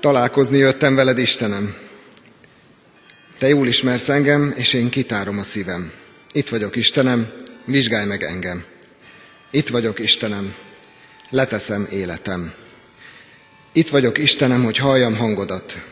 [0.00, 1.76] Találkozni jöttem veled, Istenem.
[3.38, 5.92] Te jól ismersz engem, és én kitárom a szívem.
[6.32, 7.32] Itt vagyok, Istenem,
[7.64, 8.64] vizsgálj meg engem.
[9.50, 10.54] Itt vagyok, Istenem,
[11.30, 12.52] leteszem életem.
[13.72, 15.86] Itt vagyok, Istenem, hogy halljam hangodat.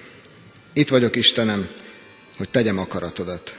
[0.72, 1.68] Itt vagyok, Istenem,
[2.36, 3.58] hogy tegyem akaratodat.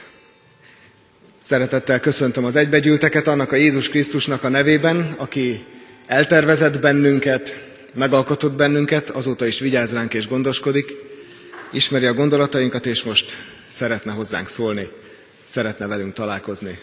[1.42, 5.64] Szeretettel köszöntöm az egybegyűlteket annak a Jézus Krisztusnak a nevében, aki
[6.06, 7.66] eltervezett bennünket,
[7.98, 10.92] megalkotott bennünket, azóta is vigyáz ránk és gondoskodik,
[11.72, 13.36] ismeri a gondolatainkat, és most
[13.66, 14.88] szeretne hozzánk szólni,
[15.44, 16.78] szeretne velünk találkozni.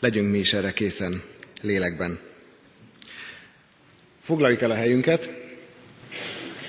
[0.00, 1.22] Legyünk mi is erre készen,
[1.62, 2.18] lélekben.
[4.22, 5.30] Foglaljuk el a helyünket.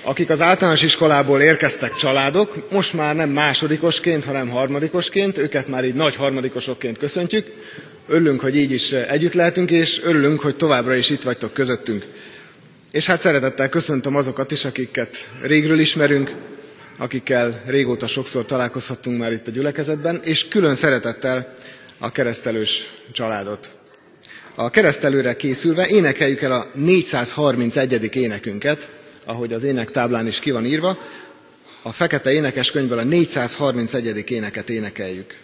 [0.02, 5.94] Akik az általános iskolából érkeztek családok, most már nem másodikosként, hanem harmadikosként, őket már így
[5.94, 7.46] nagy harmadikosokként köszöntjük.
[8.08, 12.04] Örülünk, hogy így is együtt lehetünk, és örülünk, hogy továbbra is itt vagytok közöttünk.
[12.94, 16.34] És hát szeretettel köszöntöm azokat is, akiket régről ismerünk,
[16.98, 21.54] akikkel régóta sokszor találkozhattunk már itt a gyülekezetben, és külön szeretettel
[21.98, 23.70] a keresztelős családot.
[24.54, 28.16] A keresztelőre készülve énekeljük el a 431.
[28.16, 28.88] énekünket,
[29.24, 30.98] ahogy az énektáblán is ki van írva.
[31.82, 34.30] A fekete énekeskönyvből a 431.
[34.30, 35.43] éneket énekeljük.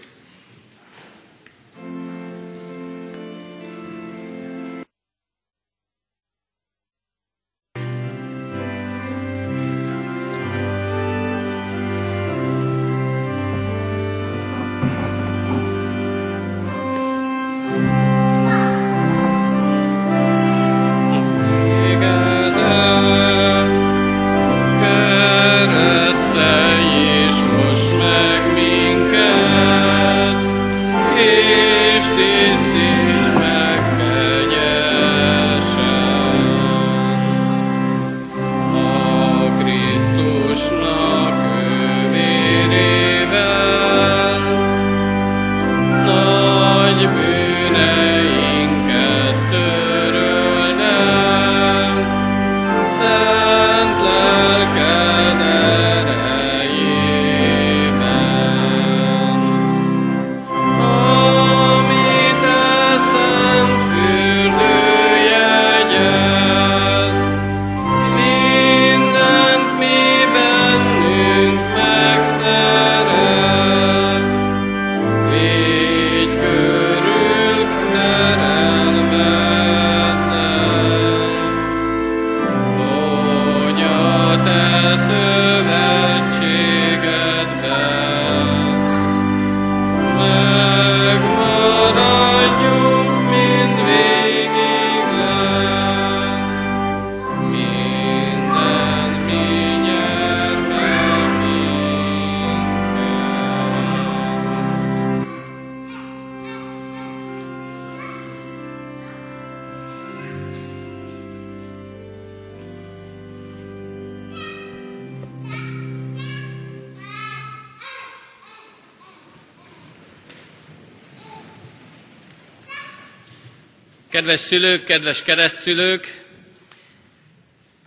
[124.30, 126.22] Kedves szülők, kedves keresztszülők,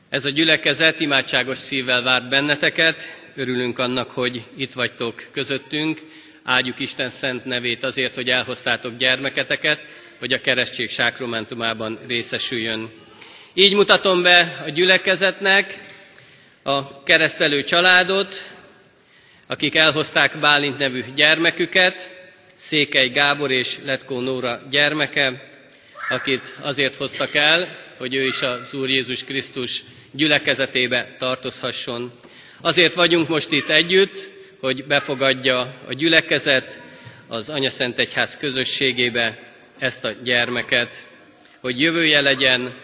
[0.10, 2.98] ez a gyülekezet imádságos szívvel várt benneteket.
[3.36, 6.00] Örülünk annak, hogy itt vagytok közöttünk.
[6.44, 9.88] Áldjuk Isten szent nevét azért, hogy elhoztátok gyermeketeket,
[10.20, 12.92] hogy a keresztség sákromentumában részesüljön.
[13.54, 15.80] Így mutatom be a gyülekezetnek
[16.64, 18.44] a keresztelő családot,
[19.48, 22.16] akik elhozták Bálint nevű gyermeküket,
[22.56, 25.52] Székely Gábor és Letkó Nóra gyermeke,
[26.14, 32.12] akit azért hoztak el, hogy ő is az Úr Jézus Krisztus gyülekezetébe tartozhasson.
[32.62, 36.82] Azért vagyunk most itt együtt, hogy befogadja a gyülekezet
[37.28, 41.08] az Szent Egyház közösségébe ezt a gyermeket,
[41.60, 42.76] hogy jövője legyen,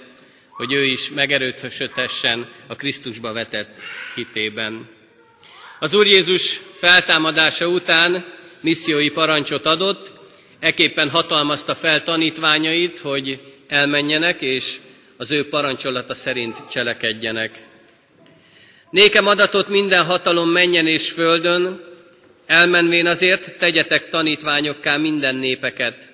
[0.49, 3.77] hogy ő is megerősödhessen a Krisztusba vetett
[4.15, 4.89] hitében.
[5.79, 8.25] Az Úr Jézus feltámadása után
[8.61, 10.18] missziói parancsot adott,
[10.59, 14.75] Eképpen hatalmazta fel tanítványait, hogy elmenjenek, és
[15.17, 17.67] az ő parancsolata szerint cselekedjenek.
[18.89, 21.83] Nékem adatot minden hatalom menjen és földön,
[22.45, 26.13] elmenvén azért tegyetek tanítványokká minden népeket,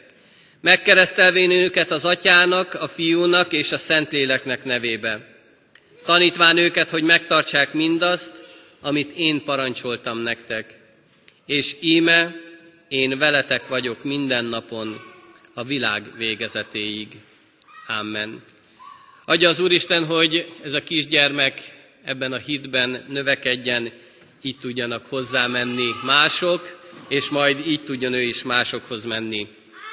[0.61, 5.27] megkeresztelvén őket az atyának, a fiúnak és a szentléleknek nevébe.
[6.05, 8.45] Tanítván őket, hogy megtartsák mindazt,
[8.81, 10.79] amit én parancsoltam nektek.
[11.45, 12.35] És íme,
[12.87, 15.01] én veletek vagyok minden napon
[15.53, 17.07] a világ végezetéig.
[17.87, 18.43] Amen.
[19.25, 21.59] Adja az Úristen, hogy ez a kisgyermek
[22.03, 23.91] ebben a hitben növekedjen,
[24.41, 29.47] így tudjanak hozzá menni mások, és majd így tudjon ő is másokhoz menni,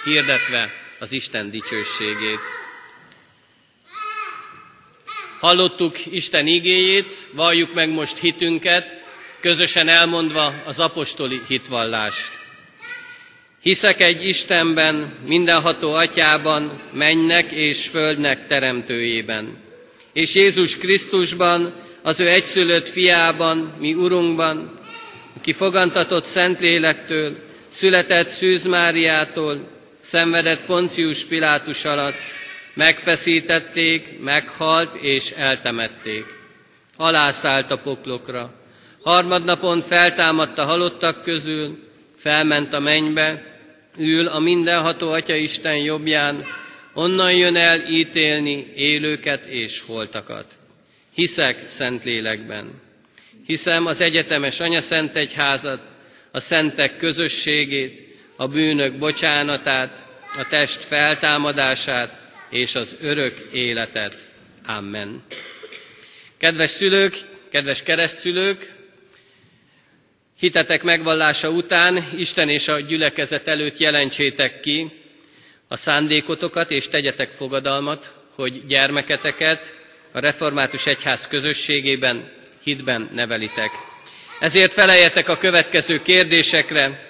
[0.05, 2.41] hirdetve az Isten dicsőségét.
[5.41, 8.97] Hallottuk Isten igéjét, valljuk meg most hitünket,
[9.41, 12.42] közösen elmondva az apostoli hitvallást.
[13.63, 19.59] Hiszek egy Istenben, mindenható atyában, mennek és földnek teremtőjében,
[20.13, 24.79] és Jézus Krisztusban, az ő egyszülött fiában, mi Urunkban,
[25.37, 27.37] aki fogantatott Szentlélektől,
[27.69, 29.69] született Szűz Máriától,
[30.01, 32.17] szenvedett Poncius Pilátus alatt,
[32.75, 36.25] megfeszítették, meghalt és eltemették.
[36.97, 38.55] Alászállt a poklokra.
[39.03, 41.79] Harmadnapon feltámadt a halottak közül,
[42.17, 43.52] felment a mennybe,
[43.99, 46.45] ül a mindenható Atya Isten jobbján,
[46.95, 50.47] onnan jön el ítélni élőket és holtakat.
[51.15, 52.81] Hiszek Szentlélekben.
[53.47, 55.91] Hiszem az egyetemes Anya Szent Egyházat,
[56.31, 60.07] a szentek közösségét, a bűnök bocsánatát,
[60.39, 64.29] a test feltámadását és az örök életet.
[64.67, 65.23] Amen.
[66.39, 67.15] Kedves szülők,
[67.51, 68.82] kedves keresztszülők,
[70.43, 74.93] hitetek megvallása után Isten és a gyülekezet előtt jelentsétek ki
[75.69, 79.75] a szándékotokat, és tegyetek fogadalmat, hogy gyermeketeket
[80.13, 82.33] a református egyház közösségében
[82.65, 83.71] hitben nevelitek.
[84.41, 87.01] Ezért feleljetek a következő kérdésekre.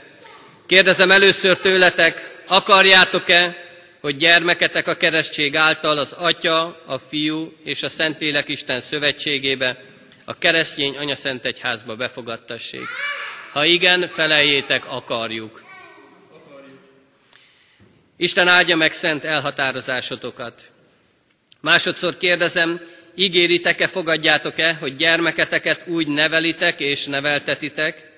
[0.66, 3.56] Kérdezem először tőletek, akarjátok-e,
[4.00, 9.78] hogy gyermeketek a keresztség által az Atya, a Fiú és a Szentlélek Isten szövetségébe,
[10.24, 12.86] a keresztény Anya Szent Egyházba befogadtassék?
[13.52, 15.62] Ha igen, feleljétek, akarjuk.
[18.16, 20.70] Isten áldja meg szent elhatározásotokat.
[21.60, 22.80] Másodszor kérdezem,
[23.14, 28.10] ígéritek-e, fogadjátok-e, hogy gyermeketeket úgy nevelitek és neveltetitek,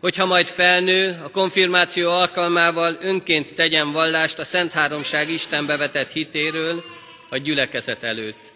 [0.00, 6.84] hogyha majd felnő, a konfirmáció alkalmával önként tegyen vallást a Szent Háromság Istenbe vetett hitéről
[7.28, 8.52] a gyülekezet előtt.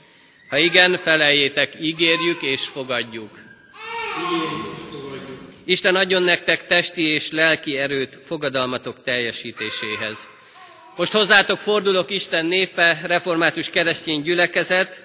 [0.48, 3.38] Ha igen, feleljétek, ígérjük és fogadjuk.
[4.32, 4.75] Ígérjük.
[5.68, 10.18] Isten adjon nektek testi és lelki erőt fogadalmatok teljesítéséhez.
[10.96, 15.04] Most hozzátok fordulok Isten névbe, református keresztény gyülekezet,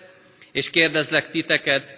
[0.51, 1.97] és kérdezlek titeket,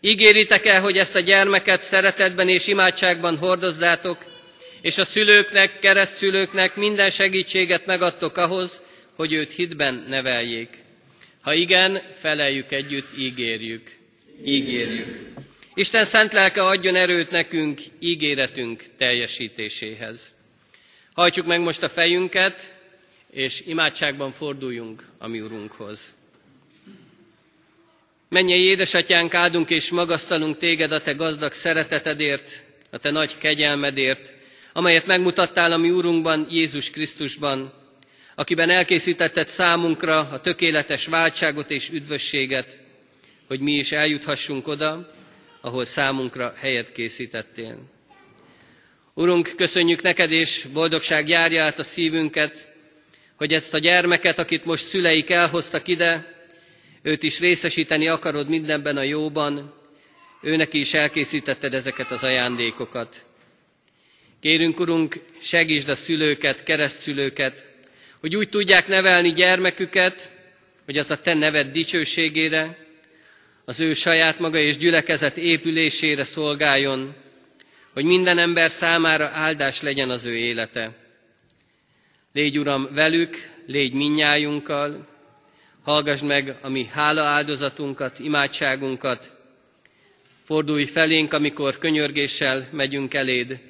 [0.00, 4.24] ígéritek-e, hogy ezt a gyermeket szeretetben és imádságban hordozzátok,
[4.80, 8.82] és a szülőknek, keresztszülőknek minden segítséget megadtok ahhoz,
[9.16, 10.68] hogy őt hitben neveljék.
[11.42, 13.90] Ha igen, feleljük együtt, ígérjük.
[14.44, 15.33] Ígérjük.
[15.76, 20.32] Isten szent lelke adjon erőt nekünk ígéretünk teljesítéséhez.
[21.14, 22.74] Hajtsuk meg most a fejünket,
[23.30, 26.14] és imádságban forduljunk a mi Urunkhoz.
[28.28, 34.32] Menjél, édesatyánk, áldunk és magasztalunk téged a te gazdag szeretetedért, a te nagy kegyelmedért,
[34.72, 37.72] amelyet megmutattál a mi Úrunkban, Jézus Krisztusban,
[38.34, 42.78] akiben elkészítetted számunkra a tökéletes váltságot és üdvösséget,
[43.46, 45.08] hogy mi is eljuthassunk oda,
[45.64, 47.78] ahol számunkra helyet készítettél.
[49.14, 52.72] Urunk, köszönjük neked, és boldogság járja át a szívünket,
[53.36, 56.34] hogy ezt a gyermeket, akit most szüleik elhoztak ide,
[57.02, 59.74] őt is részesíteni akarod mindenben a jóban,
[60.42, 63.24] őnek is elkészítetted ezeket az ajándékokat.
[64.40, 67.66] Kérünk, Urunk, segítsd a szülőket, keresztszülőket,
[68.20, 70.30] hogy úgy tudják nevelni gyermeküket,
[70.84, 72.83] hogy az a Te neved dicsőségére,
[73.64, 77.14] az ő saját maga és gyülekezet épülésére szolgáljon,
[77.92, 80.96] hogy minden ember számára áldás legyen az ő élete.
[82.32, 85.12] Légy, Uram, velük, légy minnyájunkkal,
[85.84, 89.32] Hallgass meg a mi hála áldozatunkat, imádságunkat,
[90.42, 93.60] fordulj felénk, amikor könyörgéssel megyünk eléd,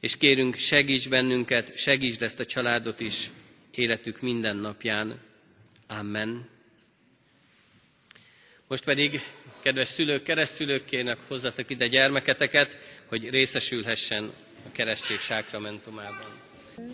[0.00, 3.30] és kérünk, segíts bennünket, segítsd ezt a családot is
[3.74, 5.20] életük minden napján.
[5.88, 6.53] Amen.
[8.74, 9.20] Most pedig,
[9.62, 14.24] kedves szülők, keresztülők, kérnek hozzatok ide gyermeketeket, hogy részesülhessen
[14.66, 16.26] a keresztség sákramentumában.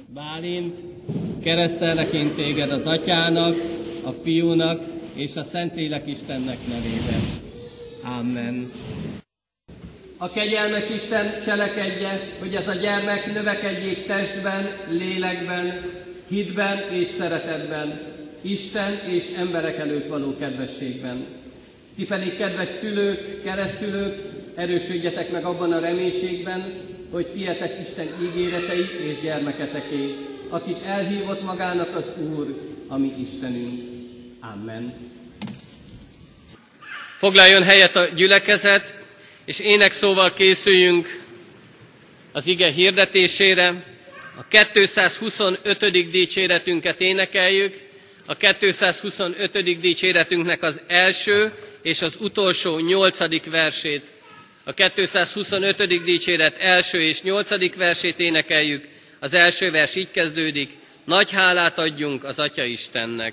[0.07, 0.79] Bálint,
[1.43, 3.57] keresztelnek én téged az atyának,
[4.05, 4.83] a fiúnak
[5.15, 7.21] és a Szentlélek Istennek nevében.
[8.03, 8.71] Amen.
[10.17, 15.91] A kegyelmes Isten cselekedje, hogy ez a gyermek növekedjék testben, lélekben,
[16.29, 18.01] hitben és szeretetben,
[18.41, 21.40] Isten és emberek előtt való kedvességben.
[22.01, 24.17] Ti pedig, kedves szülők, keresztülők,
[24.55, 26.75] erősödjetek meg abban a reménységben,
[27.11, 28.79] hogy tietek Isten ígéretei
[29.09, 30.15] és gyermeketeké,
[30.49, 32.05] akit elhívott magának az
[32.37, 33.81] Úr, ami Istenünk.
[34.41, 34.95] Amen.
[37.17, 38.99] Foglaljon helyet a gyülekezet,
[39.45, 41.23] és ének szóval készüljünk
[42.33, 43.83] az ige hirdetésére.
[44.39, 46.11] A 225.
[46.11, 47.90] dicséretünket énekeljük.
[48.31, 49.81] A 225.
[49.81, 54.03] dicséretünknek az első és az utolsó nyolcadik versét.
[54.65, 56.05] A 225.
[56.05, 58.89] dicséret első és nyolcadik versét énekeljük.
[59.21, 60.71] Az első vers így kezdődik.
[61.05, 63.33] Nagy hálát adjunk az Atya Istennek.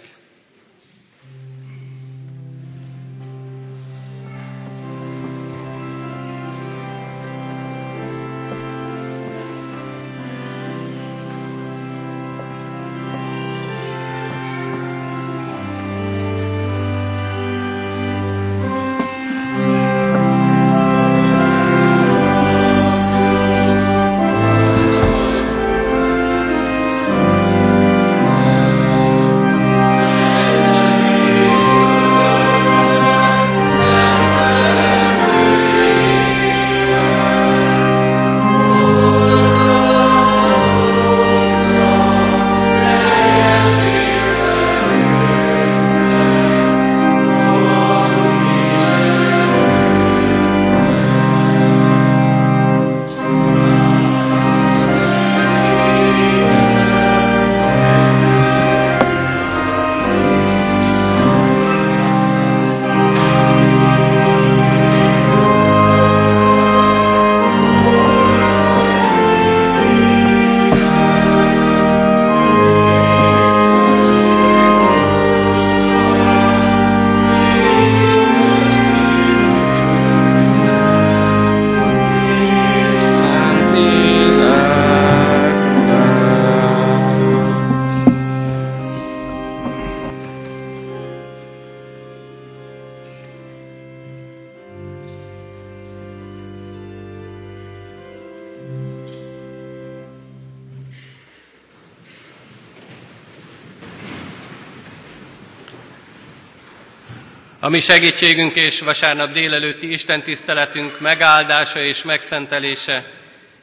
[107.67, 113.03] A mi segítségünk és vasárnap délelőtti Isten tiszteletünk megáldása és megszentelése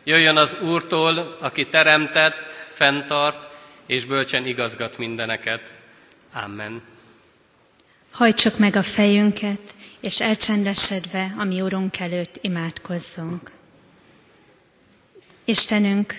[0.05, 3.49] jöjjön az Úrtól, aki teremtett, fenntart
[3.87, 5.61] és bölcsen igazgat mindeneket.
[6.45, 6.83] Amen.
[8.11, 9.61] Hajtsuk meg a fejünket,
[10.01, 13.51] és elcsendesedve a mi Urunk előtt imádkozzunk.
[15.45, 16.15] Istenünk,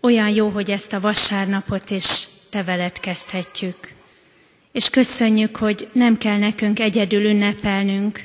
[0.00, 3.98] olyan jó, hogy ezt a vasárnapot is Te veled kezdhetjük
[4.72, 8.20] és köszönjük, hogy nem kell nekünk egyedül ünnepelnünk,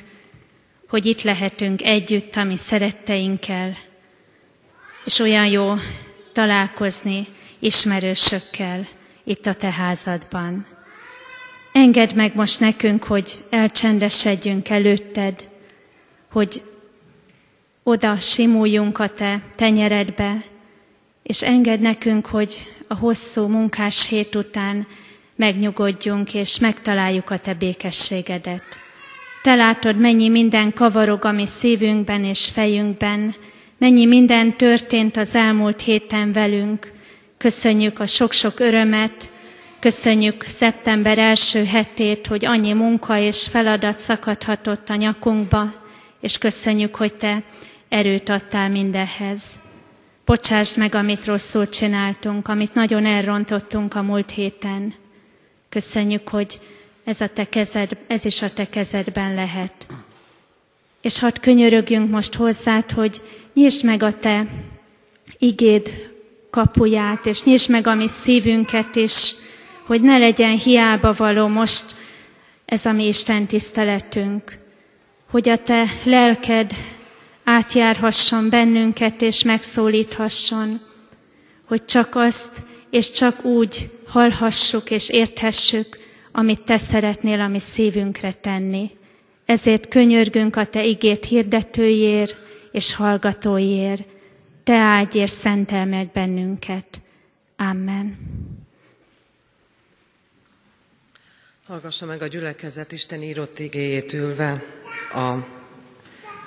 [0.88, 3.76] hogy itt lehetünk együtt a mi szeretteinkkel,
[5.04, 5.74] és olyan jó
[6.32, 7.26] találkozni
[7.58, 8.88] ismerősökkel
[9.24, 10.66] itt a te házadban.
[11.72, 15.48] Engedd meg most nekünk, hogy elcsendesedjünk előtted,
[16.30, 16.62] hogy
[17.82, 20.44] oda simuljunk a te tenyeredbe,
[21.22, 22.54] és engedd nekünk, hogy
[22.88, 24.86] a hosszú munkás hét után
[25.36, 28.64] megnyugodjunk és megtaláljuk a Te békességedet.
[29.42, 33.34] Te látod, mennyi minden kavarog a mi szívünkben és fejünkben,
[33.78, 36.92] mennyi minden történt az elmúlt héten velünk.
[37.38, 39.30] Köszönjük a sok-sok örömet,
[39.80, 45.72] köszönjük szeptember első hetét, hogy annyi munka és feladat szakadhatott a nyakunkba,
[46.20, 47.42] és köszönjük, hogy Te
[47.88, 49.58] erőt adtál mindehhez.
[50.24, 54.94] Bocsásd meg, amit rosszul csináltunk, amit nagyon elrontottunk a múlt héten.
[55.76, 56.60] Köszönjük, hogy
[57.04, 59.86] ez, a te kezed, ez is a te kezedben lehet.
[61.00, 63.22] És hadd könyörögjünk most hozzád, hogy
[63.54, 64.46] nyisd meg a te
[65.38, 66.10] igéd
[66.50, 69.34] kapuját, és nyisd meg a mi szívünket is,
[69.86, 71.84] hogy ne legyen hiába való most
[72.64, 74.58] ez a mi Isten tiszteletünk,
[75.30, 76.70] hogy a te lelked
[77.44, 80.80] átjárhasson bennünket és megszólíthasson,
[81.66, 85.98] hogy csak azt és csak úgy hallhassuk és érthessük,
[86.32, 88.90] amit Te szeretnél a mi szívünkre tenni.
[89.44, 92.34] Ezért könyörgünk a Te igét hirdetőjér
[92.72, 94.04] és hallgatóiért.
[94.64, 97.02] Te és szentel meg bennünket.
[97.56, 98.16] Amen.
[101.66, 104.64] Hallgassa meg a gyülekezet Isten írott igéjét ülve
[105.14, 105.34] a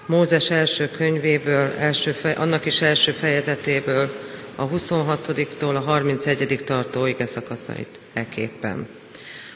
[0.05, 4.28] Mózes első könyvéből, első fej, annak is első fejezetéből,
[4.60, 6.62] a 26-tól a 31.
[6.66, 8.88] tartó ige szakaszait eképpen.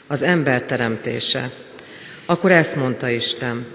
[0.06, 1.50] Az ember teremtése.
[2.26, 3.66] Akkor ezt mondta Isten,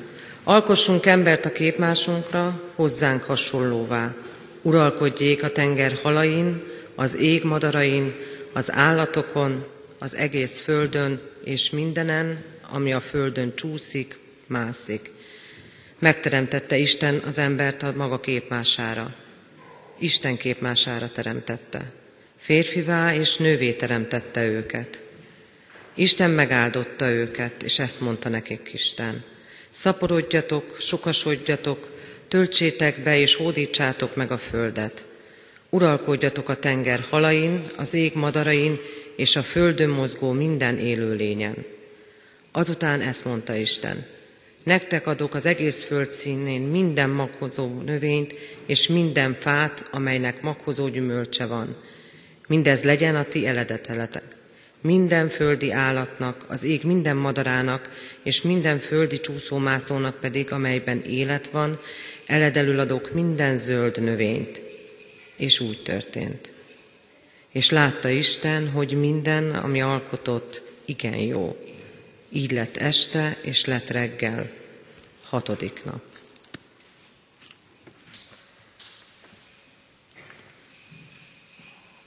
[0.44, 4.14] alkossunk embert a képmásunkra, hozzánk hasonlóvá.
[4.62, 6.64] Uralkodjék a tenger halain,
[6.96, 8.14] az ég madarain,
[8.54, 9.66] az állatokon,
[10.00, 14.18] az egész földön, és mindenen, ami a földön csúszik,
[14.48, 15.12] mászik.
[16.00, 19.14] Megteremtette Isten az embert a maga képmására.
[20.00, 21.92] Isten képmására teremtette.
[22.38, 25.02] Férfivá és nővé teremtette őket.
[25.96, 29.24] Isten megáldotta őket, és ezt mondta nekik Isten.
[29.70, 31.90] Szaporodjatok, sokasodjatok,
[32.28, 35.06] töltsétek be és hódítsátok meg a földet.
[35.70, 38.80] Uralkodjatok a tenger halain, az ég madarain
[39.16, 41.66] és a földön mozgó minden élőlényen.
[42.52, 44.06] Azután ezt mondta Isten.
[44.64, 51.46] Nektek adok az egész föld színén minden maghozó növényt és minden fát, amelynek maghozó gyümölcse
[51.46, 51.76] van.
[52.48, 54.24] Mindez legyen a ti eledeteletek.
[54.82, 57.90] Minden földi állatnak, az ég minden madarának,
[58.24, 61.80] és minden földi csúszómászónak pedig, amelyben élet van,
[62.26, 64.62] eledelül adok minden zöld növényt.
[65.36, 66.52] És úgy történt.
[67.52, 71.58] És látta Isten, hogy minden, ami alkotott, igen jó.
[72.32, 74.50] Így lett este, és lett reggel,
[75.30, 76.02] hatodik nap.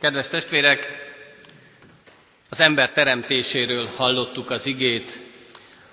[0.01, 1.11] Kedves testvérek,
[2.49, 5.21] az ember teremtéséről hallottuk az igét.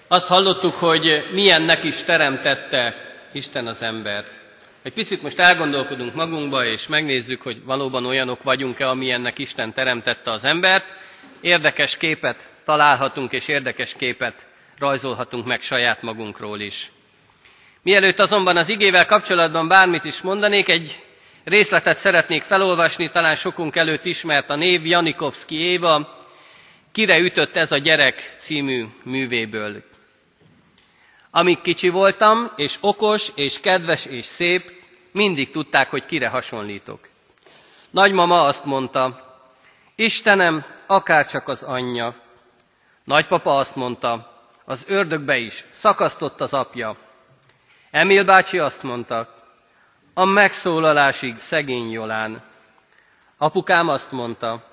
[0.07, 2.95] Azt hallottuk, hogy milyennek is teremtette
[3.31, 4.39] Isten az embert.
[4.81, 10.45] Egy picit most elgondolkodunk magunkba, és megnézzük, hogy valóban olyanok vagyunk-e, amilyennek Isten teremtette az
[10.45, 10.93] embert.
[11.41, 14.47] Érdekes képet találhatunk, és érdekes képet
[14.77, 16.91] rajzolhatunk meg saját magunkról is.
[17.81, 21.03] Mielőtt azonban az igével kapcsolatban bármit is mondanék, egy
[21.43, 26.17] részletet szeretnék felolvasni, talán sokunk előtt ismert a név Janikovszki Éva,
[26.91, 29.83] Kire ütött ez a gyerek című művéből.
[31.31, 34.71] Amíg kicsi voltam, és okos, és kedves, és szép,
[35.11, 36.99] mindig tudták, hogy kire hasonlítok.
[37.89, 39.27] Nagymama azt mondta,
[39.95, 42.27] Istenem, akárcsak az anyja.
[43.09, 46.97] Nagypapa azt mondta, az ördögbe is, szakasztott az apja.
[47.91, 49.35] Emil bácsi azt mondta,
[50.13, 52.43] a megszólalásig szegény Jolán.
[53.37, 54.63] Apukám azt mondta,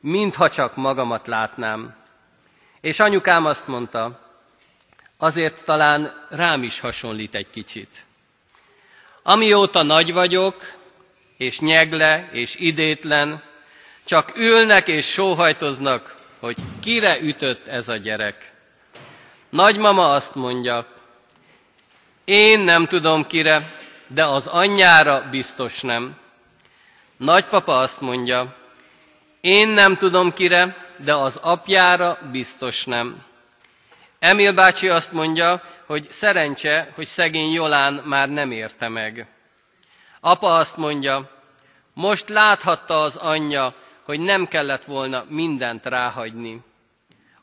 [0.00, 1.96] mintha csak magamat látnám.
[2.80, 4.20] És anyukám azt mondta,
[5.18, 8.04] azért talán rám is hasonlít egy kicsit.
[9.22, 10.56] Amióta nagy vagyok,
[11.36, 13.42] és nyegle, és idétlen,
[14.04, 16.13] csak ülnek és sóhajtoznak,
[16.44, 18.52] hogy kire ütött ez a gyerek.
[19.48, 20.86] Nagymama azt mondja,
[22.24, 23.70] én nem tudom kire,
[24.06, 26.16] de az anyjára biztos nem.
[27.16, 28.56] Nagypapa azt mondja,
[29.40, 33.22] én nem tudom kire, de az apjára biztos nem.
[34.18, 39.26] Emil bácsi azt mondja, hogy szerencse, hogy szegény Jolán már nem érte meg.
[40.20, 41.30] Apa azt mondja,
[41.94, 43.74] most láthatta az anyja,
[44.04, 46.60] hogy nem kellett volna mindent ráhagyni.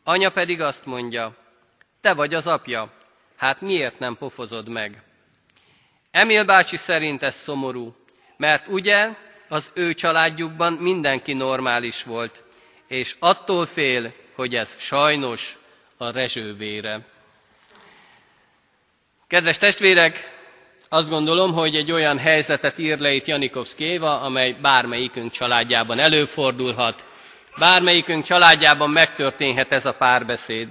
[0.04, 1.36] Anya pedig azt mondja,
[2.02, 2.92] te vagy az apja,
[3.36, 5.04] hát miért nem pofozod meg?
[6.12, 7.96] Emil bácsi szerint ez szomorú,
[8.38, 9.10] mert ugye
[9.48, 12.44] az ő családjukban mindenki normális volt,
[12.88, 15.60] és attól fél, hogy ez sajnos
[15.98, 17.00] a rezsővére.
[19.28, 20.41] Kedves testvérek,
[20.94, 27.06] azt gondolom, hogy egy olyan helyzetet ír le itt Janikovszki Éva, amely bármelyikünk családjában előfordulhat,
[27.60, 30.68] bármelyikünk családjában megtörténhet ez a párbeszéd.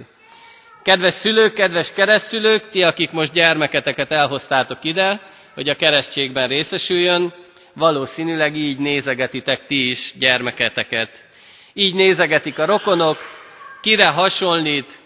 [0.83, 5.19] Kedves szülők, kedves keresztszülők, ti, akik most gyermeketeket elhoztátok ide,
[5.53, 7.33] hogy a keresztségben részesüljön,
[7.73, 11.25] valószínűleg így nézegetitek ti is gyermeketeket.
[11.73, 13.17] Így nézegetik a rokonok,
[13.81, 15.01] kire hasonlít,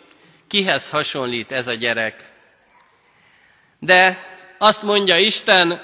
[0.48, 2.16] kihez hasonlít ez a gyerek.
[3.80, 4.34] De
[4.66, 5.82] azt mondja Isten,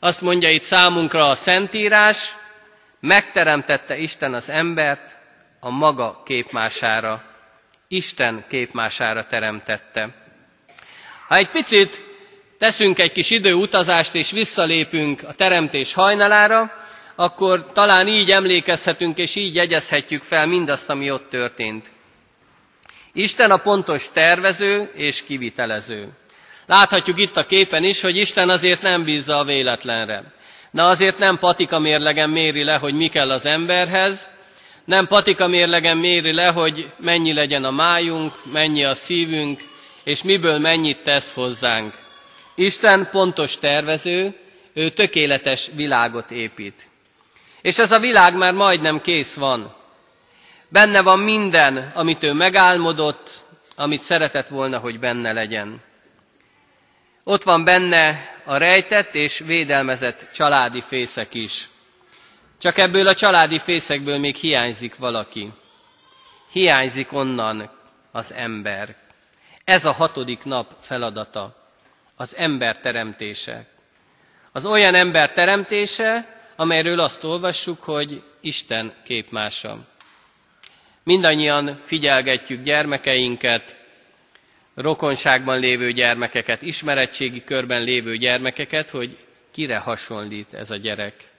[0.00, 2.34] azt mondja itt számunkra a Szentírás,
[3.00, 5.16] megteremtette Isten az embert
[5.60, 7.22] a maga képmására.
[7.88, 10.08] Isten képmására teremtette.
[11.28, 12.04] Ha egy picit
[12.58, 16.72] teszünk egy kis időutazást és visszalépünk a teremtés hajnalára,
[17.14, 21.90] akkor talán így emlékezhetünk és így jegyezhetjük fel mindazt, ami ott történt.
[23.12, 26.08] Isten a pontos tervező és kivitelező.
[26.72, 30.22] Láthatjuk itt a képen is, hogy Isten azért nem bízza a véletlenre.
[30.70, 34.30] De azért nem patika mérlegen méri le, hogy mi kell az emberhez,
[34.84, 39.60] nem patika mérlegen méri le, hogy mennyi legyen a májunk, mennyi a szívünk,
[40.04, 41.94] és miből mennyit tesz hozzánk.
[42.54, 44.34] Isten pontos tervező,
[44.74, 46.88] ő tökéletes világot épít.
[47.62, 49.74] És ez a világ már majdnem kész van.
[50.68, 53.30] Benne van minden, amit ő megálmodott,
[53.76, 55.90] amit szeretett volna, hogy benne legyen.
[57.24, 61.68] Ott van benne a rejtett és védelmezett családi fészek is.
[62.58, 65.50] Csak ebből a családi fészekből még hiányzik valaki.
[66.52, 67.70] Hiányzik onnan
[68.12, 68.96] az ember.
[69.64, 71.56] Ez a hatodik nap feladata
[72.16, 73.66] az ember teremtése.
[74.52, 79.76] Az olyan ember teremtése, amelyről azt olvassuk, hogy Isten képmása.
[81.04, 83.76] Mindannyian figyelgetjük gyermekeinket,
[84.74, 89.18] rokonságban lévő gyermekeket, ismeretségi körben lévő gyermekeket, hogy
[89.50, 91.30] kire hasonlít ez a gyerek.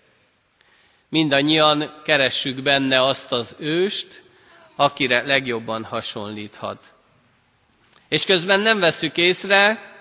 [1.09, 4.21] Mindannyian keressük benne azt az őst,
[4.75, 6.93] akire legjobban hasonlíthat.
[8.07, 9.91] És közben nem vesszük észre,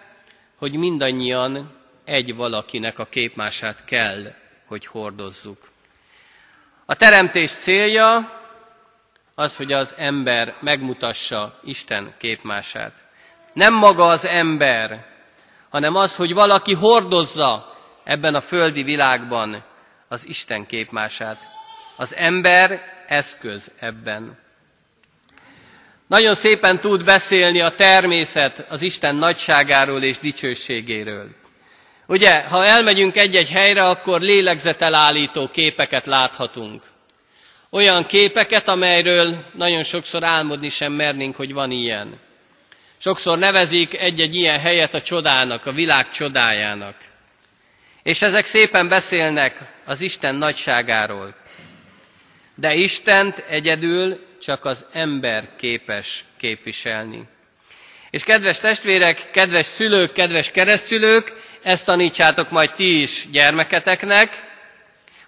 [0.57, 4.35] hogy mindannyian egy valakinek a képmását kell,
[4.67, 5.71] hogy hordozzuk.
[6.87, 8.41] A teremtés célja
[9.35, 13.05] az, hogy az ember megmutassa Isten képmását.
[13.53, 15.05] Nem maga az ember,
[15.71, 19.65] hanem az, hogy valaki hordozza ebben a földi világban
[20.09, 21.39] az Isten képmását.
[21.97, 24.39] Az ember eszköz ebben.
[26.07, 31.29] Nagyon szépen tud beszélni a természet az Isten nagyságáról és dicsőségéről.
[32.07, 36.83] Ugye, ha elmegyünk egy-egy helyre, akkor lélegzetelállító képeket láthatunk.
[37.71, 42.21] Olyan képeket, amelyről nagyon sokszor álmodni sem mernénk, hogy van ilyen.
[43.03, 46.97] Sokszor nevezik egy-egy ilyen helyet a csodának, a világ csodájának.
[48.03, 51.35] És ezek szépen beszélnek az Isten nagyságáról.
[52.55, 57.23] De Istent egyedül csak az ember képes képviselni.
[58.11, 64.43] És kedves testvérek, kedves szülők, kedves keresztülők, ezt tanítsátok majd ti is gyermeketeknek,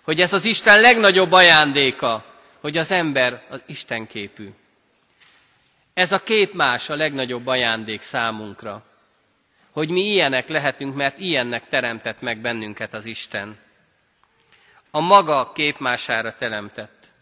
[0.02, 2.24] hogy ez az Isten legnagyobb ajándéka,
[2.60, 4.48] hogy az ember az Isten képű.
[5.94, 8.82] Ez a képmás a legnagyobb ajándék számunkra,
[9.70, 13.58] hogy mi ilyenek lehetünk, mert ilyennek teremtett meg bennünket az Isten.
[14.90, 17.12] A maga képmására teremtett.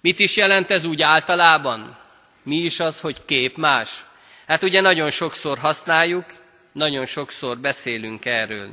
[0.00, 1.98] Mit is jelent ez úgy általában?
[2.42, 4.04] Mi is az, hogy képmás?
[4.46, 6.24] Hát ugye nagyon sokszor használjuk,
[6.72, 8.70] nagyon sokszor beszélünk erről.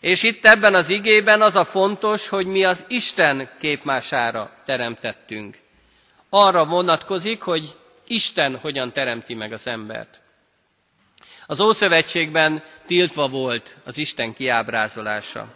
[0.00, 5.56] És itt ebben az igében az a fontos, hogy mi az Isten képmására teremtettünk.
[6.30, 10.20] Arra vonatkozik, hogy Isten hogyan teremti meg az embert.
[11.46, 15.46] Az Ószövetségben tiltva volt az Isten kiábrázolása.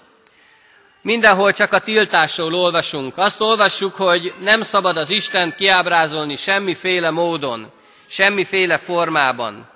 [1.03, 3.19] Mindenhol csak a tiltásról olvasunk.
[3.19, 7.73] Azt olvassuk, hogy nem szabad az Isten kiábrázolni semmiféle módon,
[8.09, 9.69] semmiféle formában.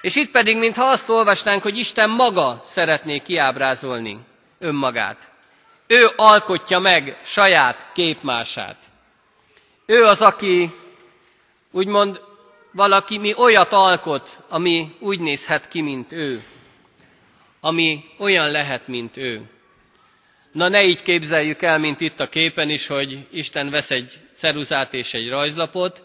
[0.00, 4.18] És itt pedig, mintha azt olvasnánk, hogy Isten maga szeretné kiábrázolni
[4.58, 5.28] önmagát.
[5.86, 8.76] Ő alkotja meg saját képmását.
[9.86, 10.74] Ő az, aki
[11.72, 12.20] úgymond
[12.72, 16.42] valaki mi olyat alkot, ami úgy nézhet ki, mint ő.
[17.60, 19.42] Ami olyan lehet, mint ő.
[20.52, 24.94] Na ne így képzeljük el, mint itt a képen is, hogy Isten vesz egy ceruzát
[24.94, 26.02] és egy rajzlapot,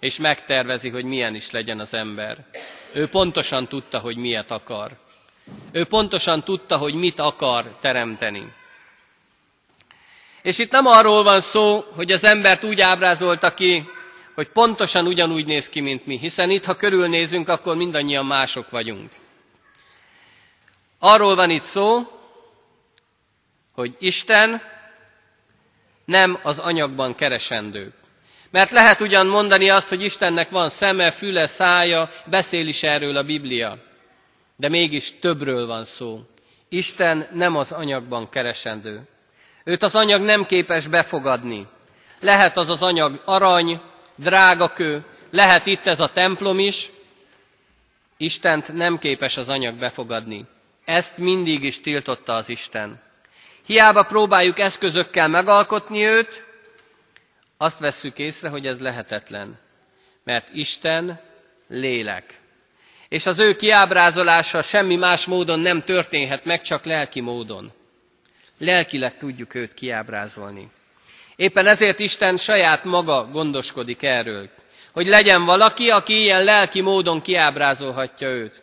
[0.00, 2.46] és megtervezi, hogy milyen is legyen az ember.
[2.92, 4.90] Ő pontosan tudta, hogy miért akar.
[5.72, 8.52] Ő pontosan tudta, hogy mit akar teremteni.
[10.42, 13.88] És itt nem arról van szó, hogy az embert úgy ábrázolta ki,
[14.38, 19.10] hogy pontosan ugyanúgy néz ki, mint mi, hiszen itt, ha körülnézünk, akkor mindannyian mások vagyunk.
[20.98, 22.02] Arról van itt szó,
[23.72, 24.62] hogy Isten
[26.04, 27.92] nem az anyagban keresendő.
[28.50, 33.22] Mert lehet ugyan mondani azt, hogy Istennek van szeme, füle, szája, beszél is erről a
[33.24, 33.78] Biblia.
[34.56, 36.20] De mégis többről van szó.
[36.68, 39.08] Isten nem az anyagban keresendő.
[39.64, 41.66] Őt az anyag nem képes befogadni.
[42.20, 43.80] Lehet az az anyag arany,
[44.18, 46.90] drágakő, lehet itt ez a templom is.
[48.16, 50.44] Istent nem képes az anyag befogadni.
[50.84, 53.00] Ezt mindig is tiltotta az Isten.
[53.66, 56.44] Hiába próbáljuk eszközökkel megalkotni őt,
[57.56, 59.58] azt vesszük észre, hogy ez lehetetlen.
[60.24, 61.20] Mert Isten
[61.68, 62.40] lélek.
[63.08, 67.72] És az ő kiábrázolása semmi más módon nem történhet meg, csak lelki módon.
[68.58, 70.70] Lelkileg tudjuk őt kiábrázolni.
[71.38, 74.48] Éppen ezért Isten saját maga gondoskodik erről,
[74.92, 78.62] hogy legyen valaki, aki ilyen lelki módon kiábrázolhatja őt.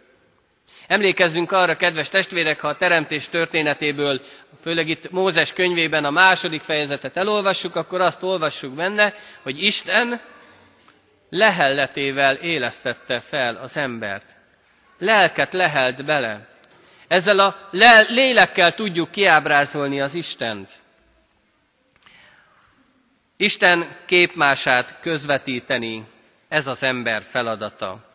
[0.88, 4.22] Emlékezzünk arra, kedves testvérek, ha a teremtés történetéből,
[4.62, 10.22] főleg itt Mózes könyvében a második fejezetet elolvassuk, akkor azt olvassuk benne, hogy Isten
[11.30, 14.36] lehelletével élesztette fel az embert.
[15.00, 16.48] Lelket lehelt bele.
[17.08, 17.56] Ezzel a
[18.08, 20.84] lélekkel tudjuk kiábrázolni az Istent.
[23.38, 26.04] Isten képmását közvetíteni,
[26.48, 28.14] ez az ember feladata.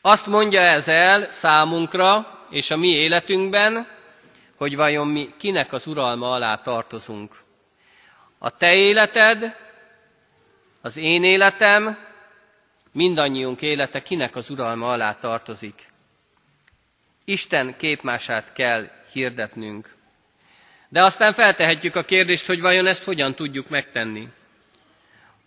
[0.00, 3.88] Azt mondja ez el számunkra és a mi életünkben,
[4.56, 7.34] hogy vajon mi kinek az uralma alá tartozunk.
[8.38, 9.56] A te életed,
[10.80, 11.98] az én életem,
[12.92, 15.88] mindannyiunk élete kinek az uralma alá tartozik.
[17.24, 19.93] Isten képmását kell hirdetnünk.
[20.94, 24.28] De aztán feltehetjük a kérdést, hogy vajon ezt hogyan tudjuk megtenni.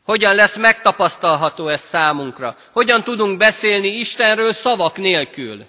[0.04, 2.56] Hogyan lesz megtapasztalható ez számunkra?
[2.72, 5.66] Hogyan tudunk beszélni Istenről szavak nélkül?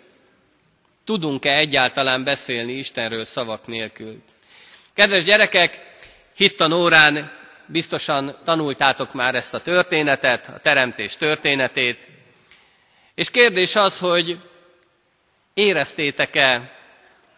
[1.04, 4.22] Tudunk-e egyáltalán beszélni Istenről szavak nélkül?
[4.94, 5.80] Kedves gyerekek,
[6.36, 7.32] hittan órán
[7.66, 12.06] biztosan tanultátok már ezt a történetet, a teremtés történetét,
[13.14, 14.38] és kérdés az, hogy
[15.54, 16.77] éreztétek-e,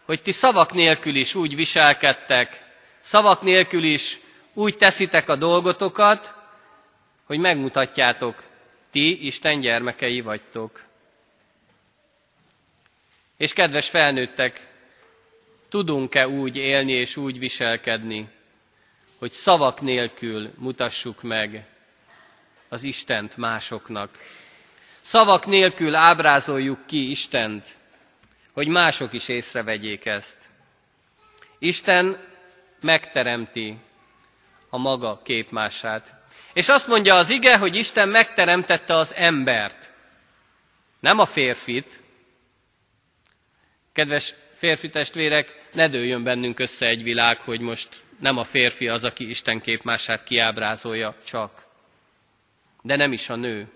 [0.05, 2.63] hogy ti szavak nélkül is úgy viselkedtek,
[2.97, 4.19] szavak nélkül is
[4.53, 6.35] úgy teszitek a dolgotokat,
[7.25, 8.43] hogy megmutatjátok,
[8.91, 10.83] ti Isten gyermekei vagytok.
[13.37, 14.69] És kedves felnőttek,
[15.69, 18.27] tudunk-e úgy élni és úgy viselkedni,
[19.17, 21.65] hogy szavak nélkül mutassuk meg
[22.69, 24.09] az Istent másoknak.
[25.01, 27.77] Szavak nélkül ábrázoljuk ki Istent,
[28.53, 30.49] hogy mások is észrevegyék ezt.
[31.59, 32.17] Isten
[32.81, 33.77] megteremti
[34.69, 36.15] a maga képmását.
[36.53, 39.91] És azt mondja az ige, hogy Isten megteremtette az embert,
[40.99, 42.01] nem a férfit.
[43.93, 49.03] Kedves férfi testvérek, ne dőljön bennünk össze egy világ, hogy most nem a férfi az,
[49.03, 51.65] aki Isten képmását kiábrázolja csak,
[52.81, 53.67] de nem is a nő,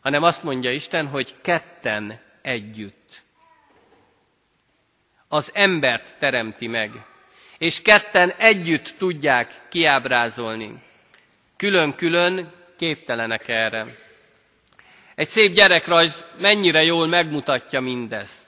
[0.00, 3.22] hanem azt mondja Isten, hogy ketten együtt.
[5.34, 6.90] Az embert teremti meg,
[7.58, 10.72] és ketten együtt tudják kiábrázolni.
[11.56, 13.86] Külön-külön képtelenek erre.
[15.14, 18.42] Egy szép gyerekrajz mennyire jól megmutatja mindezt.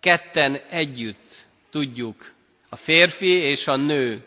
[0.00, 2.32] Ketten együtt tudjuk
[2.68, 4.24] a férfi és a nő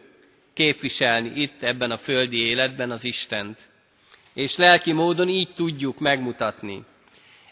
[0.53, 3.59] képviselni itt ebben a földi életben az Istent.
[4.33, 6.83] És lelki módon így tudjuk megmutatni.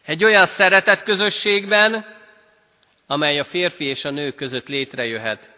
[0.05, 2.15] Egy olyan szeretet közösségben,
[3.07, 5.51] amely a férfi és a nő között létrejöhet.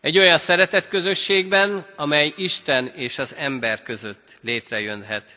[0.00, 5.30] Egy olyan szeretet közösségben, amely Isten és az ember között létrejönhet.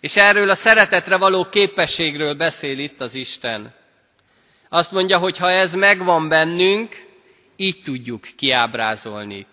[0.00, 3.74] És erről a szeretetre való képességről beszél itt az Isten.
[4.68, 7.04] Azt mondja, hogy ha ez megvan bennünk,
[7.56, 9.46] így tudjuk kiábrázolni.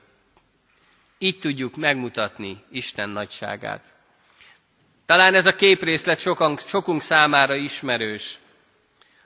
[1.20, 3.82] Így tudjuk megmutatni Isten nagyságát.
[5.06, 8.38] Talán ez a képrészlet sokan, sokunk számára ismerős.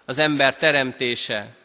[0.06, 1.56] Az ember teremtése.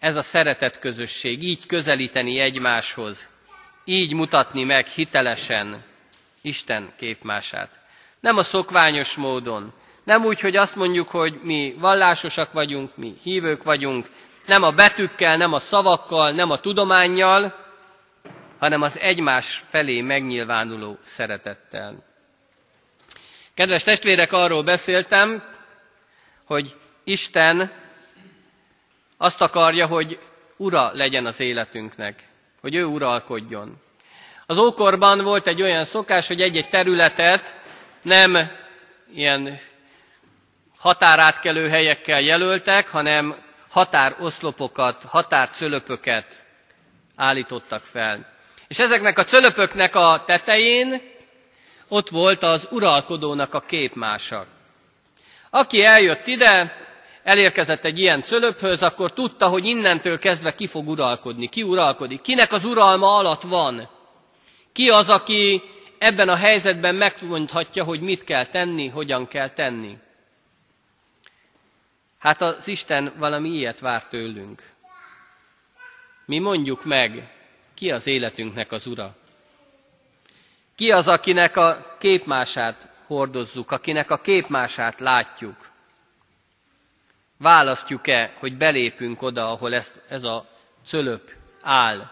[0.00, 3.28] Ez a szeretet közösség, így közelíteni egymáshoz,
[3.84, 5.84] így mutatni meg hitelesen
[6.42, 7.78] Isten képmását.
[8.20, 9.72] Nem a szokványos módon,
[10.04, 14.06] nem úgy, hogy azt mondjuk, hogy mi vallásosak vagyunk, mi hívők vagyunk,
[14.46, 17.54] nem a betűkkel, nem a szavakkal, nem a tudományjal,
[18.58, 22.04] hanem az egymás felé megnyilvánuló szeretettel.
[23.54, 25.42] Kedves testvérek, arról beszéltem,
[26.44, 27.72] hogy Isten
[29.22, 30.18] azt akarja, hogy
[30.56, 32.28] ura legyen az életünknek,
[32.60, 33.82] hogy ő uralkodjon.
[34.46, 37.56] Az ókorban volt egy olyan szokás, hogy egy-egy területet
[38.02, 38.50] nem
[39.14, 39.58] ilyen
[40.78, 43.36] határátkelő helyekkel jelöltek, hanem
[43.70, 46.44] határoszlopokat, határcölöpöket
[47.16, 48.32] állítottak fel.
[48.68, 51.00] És ezeknek a cölöpöknek a tetején
[51.88, 54.46] ott volt az uralkodónak a képmása.
[55.50, 56.79] Aki eljött ide,
[57.22, 62.52] elérkezett egy ilyen cölöphöz, akkor tudta, hogy innentől kezdve ki fog uralkodni, ki uralkodik, kinek
[62.52, 63.88] az uralma alatt van.
[64.72, 65.62] Ki az, aki
[65.98, 69.96] ebben a helyzetben megmondhatja, hogy mit kell tenni, hogyan kell tenni.
[72.18, 74.62] Hát az Isten valami ilyet vár tőlünk.
[76.26, 77.32] Mi mondjuk meg,
[77.74, 79.16] ki az életünknek az ura.
[80.76, 85.69] Ki az, akinek a képmását hordozzuk, akinek a képmását látjuk.
[87.42, 90.46] Választjuk-e, hogy belépünk oda, ahol ez, ez a
[90.86, 92.10] cölöp áll.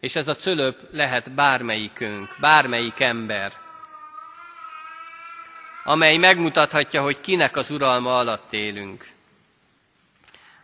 [0.00, 3.52] És ez a cölöp lehet bármelyikünk, bármelyik ember
[5.88, 9.06] amely megmutathatja, hogy kinek az uralma alatt élünk.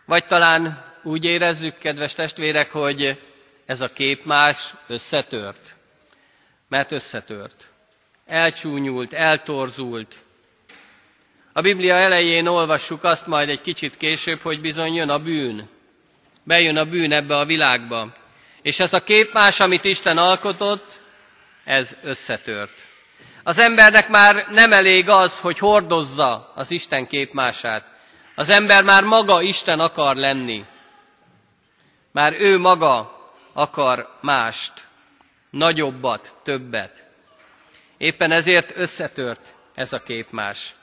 [0.04, 3.20] Vagy talán úgy érezzük, kedves testvérek, hogy
[3.66, 5.76] ez a kép más összetört.
[6.68, 7.68] Mert összetört.
[8.26, 10.14] Elcsúnyult, eltorzult.
[11.57, 15.69] A Biblia elején olvassuk azt majd egy kicsit később, hogy bizony jön a bűn.
[16.45, 18.12] Bejön a bűn ebbe a világba.
[18.62, 21.01] És ez a képmás, amit Isten alkotott,
[21.64, 22.73] ez összetört.
[23.43, 27.85] Az embernek már nem elég az, hogy hordozza az Isten képmását.
[28.35, 30.64] Az ember már maga Isten akar lenni.
[32.12, 33.19] Már ő maga
[33.53, 34.73] akar mást,
[35.51, 37.05] nagyobbat, többet.
[37.99, 40.75] Éppen ezért összetört ez a képmás.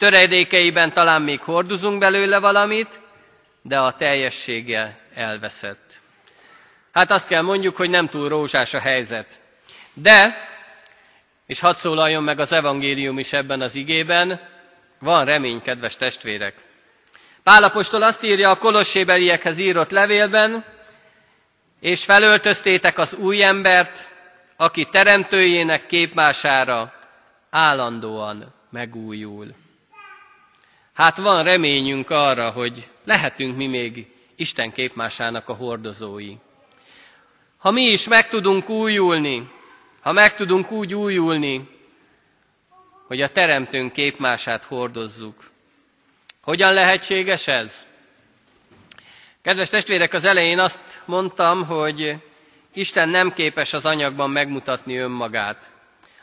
[0.00, 3.00] Töredékeiben talán még hordozunk belőle valamit,
[3.62, 6.00] de a teljessége elveszett.
[6.92, 9.40] Hát azt kell mondjuk, hogy nem túl rózsás a helyzet.
[9.94, 10.48] De,
[11.46, 14.40] és hadd szólaljon meg az evangélium is ebben az igében,
[14.98, 16.54] van remény, kedves testvérek.
[17.42, 20.64] Pálapostól azt írja a kolossébeliekhez írott levélben,
[21.80, 24.10] és felöltöztétek az új embert,
[24.56, 26.92] aki teremtőjének képmására
[27.50, 29.54] állandóan megújul.
[31.00, 36.34] Hát van reményünk arra, hogy lehetünk mi még Isten képmásának a hordozói.
[37.58, 39.50] Ha mi is meg tudunk újulni,
[40.00, 41.68] ha meg tudunk úgy újulni,
[43.06, 45.50] hogy a Teremtőnk képmását hordozzuk.
[46.42, 47.86] Hogyan lehetséges ez?
[49.42, 52.14] Kedves testvérek, az elején azt mondtam, hogy
[52.74, 55.70] Isten nem képes az anyagban megmutatni önmagát.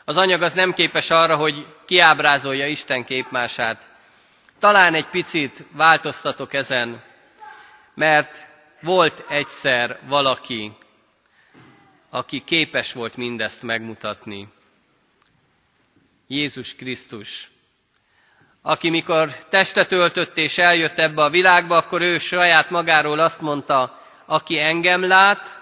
[0.04, 3.96] Az anyag az nem képes arra, hogy kiábrázolja Isten képmását.
[4.58, 7.02] Talán egy picit változtatok ezen,
[7.94, 8.48] mert
[8.80, 10.72] volt egyszer valaki,
[12.10, 14.48] aki képes volt mindezt megmutatni.
[16.26, 17.50] Jézus Krisztus,
[18.62, 24.02] aki mikor testet öltött és eljött ebbe a világba, akkor ő saját magáról azt mondta,
[24.24, 25.60] aki engem lát,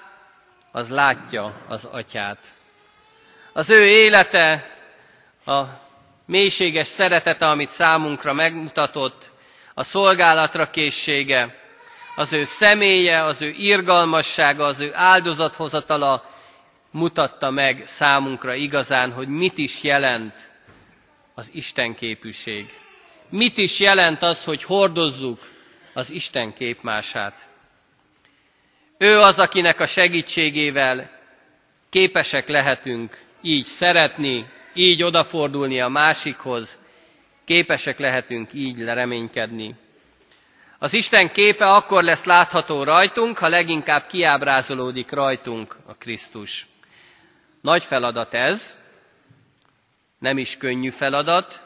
[0.73, 2.39] az látja az atyát.
[3.53, 4.75] Az ő élete,
[5.45, 5.86] a
[6.27, 9.31] mélységes szeretete, amit számunkra megmutatott,
[9.75, 11.55] a szolgálatra készsége,
[12.17, 16.31] az ő személye, az ő irgalmassága, az ő áldozathozatala
[16.91, 20.51] mutatta meg számunkra igazán, hogy mit is jelent
[21.35, 22.67] az Isten képűség.
[23.29, 25.39] Mit is jelent az, hogy hordozzuk
[25.95, 27.49] az Isten képmását.
[28.99, 31.11] Ő az, akinek a segítségével
[31.91, 34.47] képesek lehetünk így szeretni,
[34.79, 36.79] így odafordulni a másikhoz,
[37.45, 39.75] képesek lehetünk így lereménykedni.
[40.79, 46.67] Az Isten képe akkor lesz látható rajtunk, ha leginkább kiábrázolódik rajtunk a Krisztus.
[47.61, 48.79] Nagy feladat ez,
[50.19, 51.63] nem is könnyű feladat,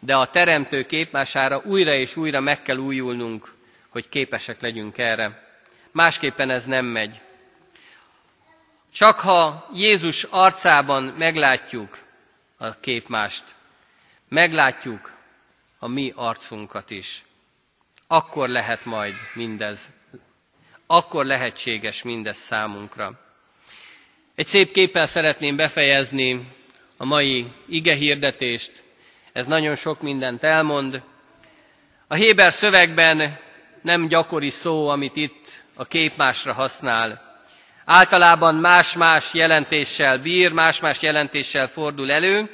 [0.00, 3.54] de a teremtő képmására újra és újra meg kell újulnunk,
[3.88, 5.42] hogy képesek legyünk erre.
[5.92, 7.20] Másképpen ez nem megy.
[8.96, 11.98] Csak ha Jézus arcában meglátjuk
[12.56, 13.44] a képmást,
[14.28, 15.12] meglátjuk
[15.78, 17.24] a mi arcunkat is,
[18.06, 19.90] akkor lehet majd mindez,
[20.86, 23.20] akkor lehetséges mindez számunkra.
[24.34, 26.52] Egy szép képpel szeretném befejezni
[26.96, 28.82] a mai ige hirdetést.
[29.32, 31.02] Ez nagyon sok mindent elmond.
[32.06, 33.38] A Héber szövegben
[33.82, 37.25] nem gyakori szó, amit itt a képmásra használ.
[37.88, 42.50] Általában más-más jelentéssel bír, más-más jelentéssel fordul elő,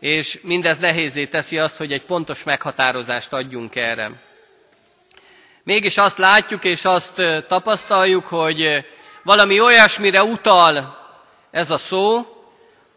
[0.00, 4.10] és mindez nehézé teszi azt, hogy egy pontos meghatározást adjunk erre.
[5.64, 8.86] Mégis azt látjuk és azt tapasztaljuk, hogy
[9.22, 10.98] valami olyasmire utal
[11.50, 12.26] ez a szó,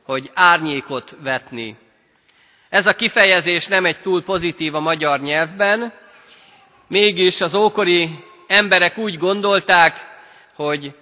[0.05, 1.75] hogy árnyékot vetni.
[2.69, 5.93] Ez a kifejezés nem egy túl pozitív a magyar nyelvben,
[6.87, 8.09] mégis az ókori
[8.47, 10.13] emberek úgy gondolták,
[10.55, 10.95] hogy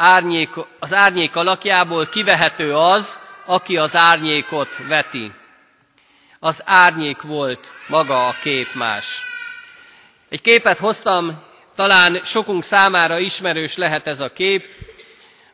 [0.00, 5.32] árnyék, az árnyék alakjából kivehető az, aki az árnyékot veti.
[6.38, 9.22] Az árnyék volt maga a képmás.
[10.28, 11.42] Egy képet hoztam
[11.74, 14.64] talán sokunk számára ismerős lehet ez a kép.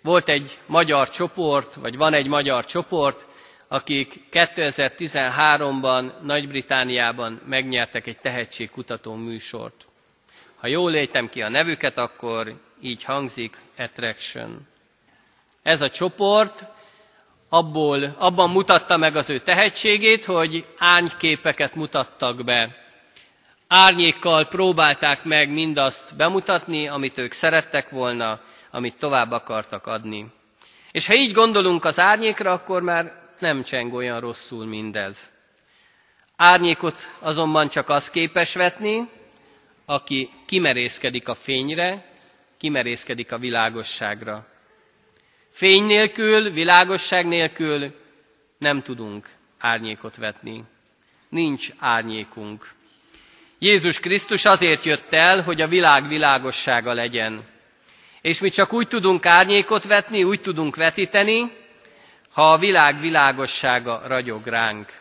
[0.02, 3.26] Volt egy magyar csoport, vagy van egy magyar csoport,
[3.68, 9.87] akik 2013-ban Nagy-Britániában megnyertek egy tehetségkutató műsort.
[10.56, 14.66] Ha jól létem ki a nevüket, akkor így hangzik Attraction.
[15.62, 16.64] Ez a csoport
[17.48, 22.84] abból, abban mutatta meg az ő tehetségét, hogy ányképeket mutattak be
[23.68, 30.26] Árnyékkal próbálták meg mindazt bemutatni, amit ők szerettek volna, amit tovább akartak adni.
[30.92, 35.30] És ha így gondolunk az árnyékra, akkor már nem cseng olyan rosszul mindez.
[36.36, 39.09] Árnyékot azonban csak az képes vetni,
[39.86, 42.05] aki kimerészkedik a fényre,
[42.59, 44.46] kimerészkedik a világosságra.
[45.50, 47.94] Fény nélkül, világosság nélkül
[48.59, 49.28] nem tudunk
[49.59, 50.64] árnyékot vetni.
[51.28, 52.74] Nincs árnyékunk.
[53.59, 57.44] Jézus Krisztus azért jött el, hogy a világ világossága legyen.
[58.20, 61.52] És mi csak úgy tudunk árnyékot vetni, úgy tudunk vetíteni,
[62.32, 64.92] ha a világ világossága ragyog ránk.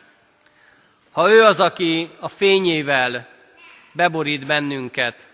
[1.12, 3.28] Ha ő az, aki a fényével
[3.92, 5.28] beborít bennünket,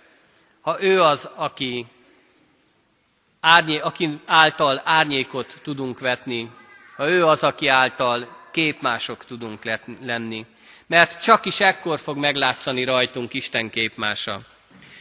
[0.62, 1.86] ha ő az, aki,
[3.42, 6.52] árnyé, aki által árnyékot tudunk vetni,
[6.96, 9.64] ha ő az, aki által képmások tudunk
[10.04, 10.46] lenni.
[10.88, 14.40] Mert csak is ekkor fog meglátszani rajtunk Isten képmása.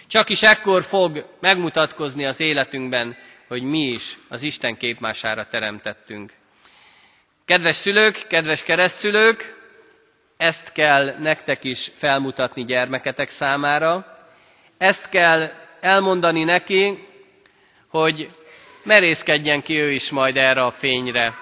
[0.07, 3.16] Csak is ekkor fog megmutatkozni az életünkben,
[3.49, 6.32] hogy mi is az Isten képmására teremtettünk.
[7.45, 9.59] Kedves szülők, kedves keresztszülők,
[10.36, 14.16] ezt kell nektek is felmutatni gyermeketek számára,
[14.78, 17.09] ezt kell elmondani neki,
[17.91, 18.30] hogy
[18.82, 21.34] merészkedjen ki ő is majd erre a fényre.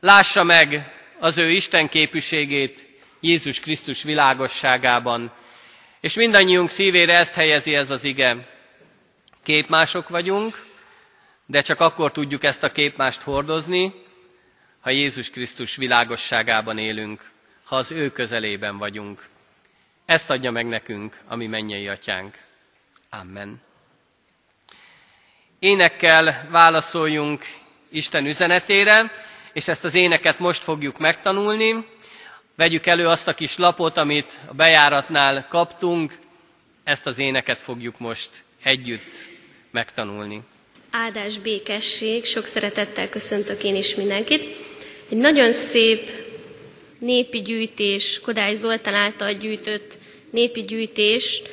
[0.00, 2.88] Lássa meg az ő Isten képűségét
[3.20, 5.32] Jézus Krisztus világosságában,
[6.00, 8.36] és mindannyiunk szívére ezt helyezi ez az ige.
[9.42, 10.66] Képmások vagyunk,
[11.46, 13.94] de csak akkor tudjuk ezt a képmást hordozni,
[14.80, 17.30] ha Jézus Krisztus világosságában élünk,
[17.64, 19.24] ha az ő közelében vagyunk.
[20.06, 22.38] Ezt adja meg nekünk, ami mennyei atyánk.
[23.10, 23.71] Amen.
[25.62, 27.44] Énekkel válaszoljunk
[27.90, 29.10] Isten üzenetére,
[29.52, 31.86] és ezt az éneket most fogjuk megtanulni.
[32.56, 36.14] Vegyük elő azt a kis lapot, amit a bejáratnál kaptunk,
[36.84, 38.28] ezt az éneket fogjuk most
[38.62, 39.28] együtt
[39.70, 40.40] megtanulni.
[40.90, 44.56] Áldás, békesség, sok szeretettel köszöntök én is mindenkit.
[45.10, 46.10] Egy nagyon szép
[46.98, 49.98] népi gyűjtés, Kodály Zoltán által gyűjtött
[50.30, 51.48] népi gyűjtést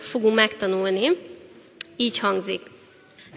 [0.00, 1.08] fogunk megtanulni.
[1.96, 2.69] Így hangzik.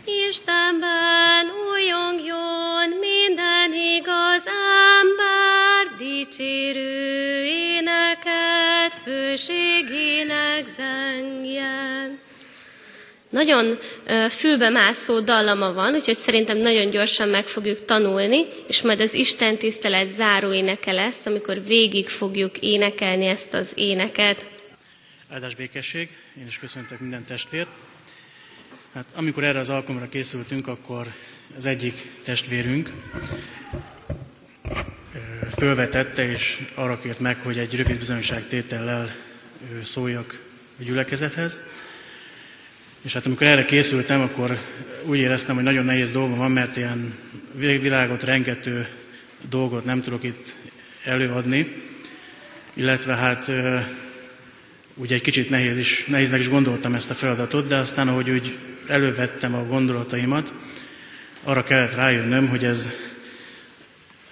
[0.05, 4.45] Istenben újongjon minden igaz
[4.99, 12.19] ember, dicsérő éneket, főségének zengjen.
[13.29, 13.77] Nagyon
[14.29, 20.07] fülbemászó dallama van, úgyhogy szerintem nagyon gyorsan meg fogjuk tanulni, és majd az Isten tisztelet
[20.07, 24.45] záró éneke lesz, amikor végig fogjuk énekelni ezt az éneket.
[25.29, 27.69] Áldás békesség, én is köszöntök minden testvért.
[28.93, 31.07] Hát amikor erre az alkalomra készültünk, akkor
[31.57, 32.91] az egyik testvérünk
[35.57, 39.15] fölvetette és arra kért meg, hogy egy rövid bizonyságtétellel
[39.83, 40.39] szóljak
[40.79, 41.59] a gyülekezethez.
[43.01, 44.57] És hát amikor erre készültem, akkor
[45.05, 47.13] úgy éreztem, hogy nagyon nehéz dolgom van, mert ilyen
[47.57, 48.87] világot rengető
[49.49, 50.55] dolgot nem tudok itt
[51.03, 51.81] előadni,
[52.73, 53.51] illetve hát
[54.95, 58.57] úgy egy kicsit nehéz is, nehéznek is gondoltam ezt a feladatot, de aztán ahogy úgy
[58.87, 60.53] elővettem a gondolataimat,
[61.43, 62.89] arra kellett rájönnöm, hogy ez,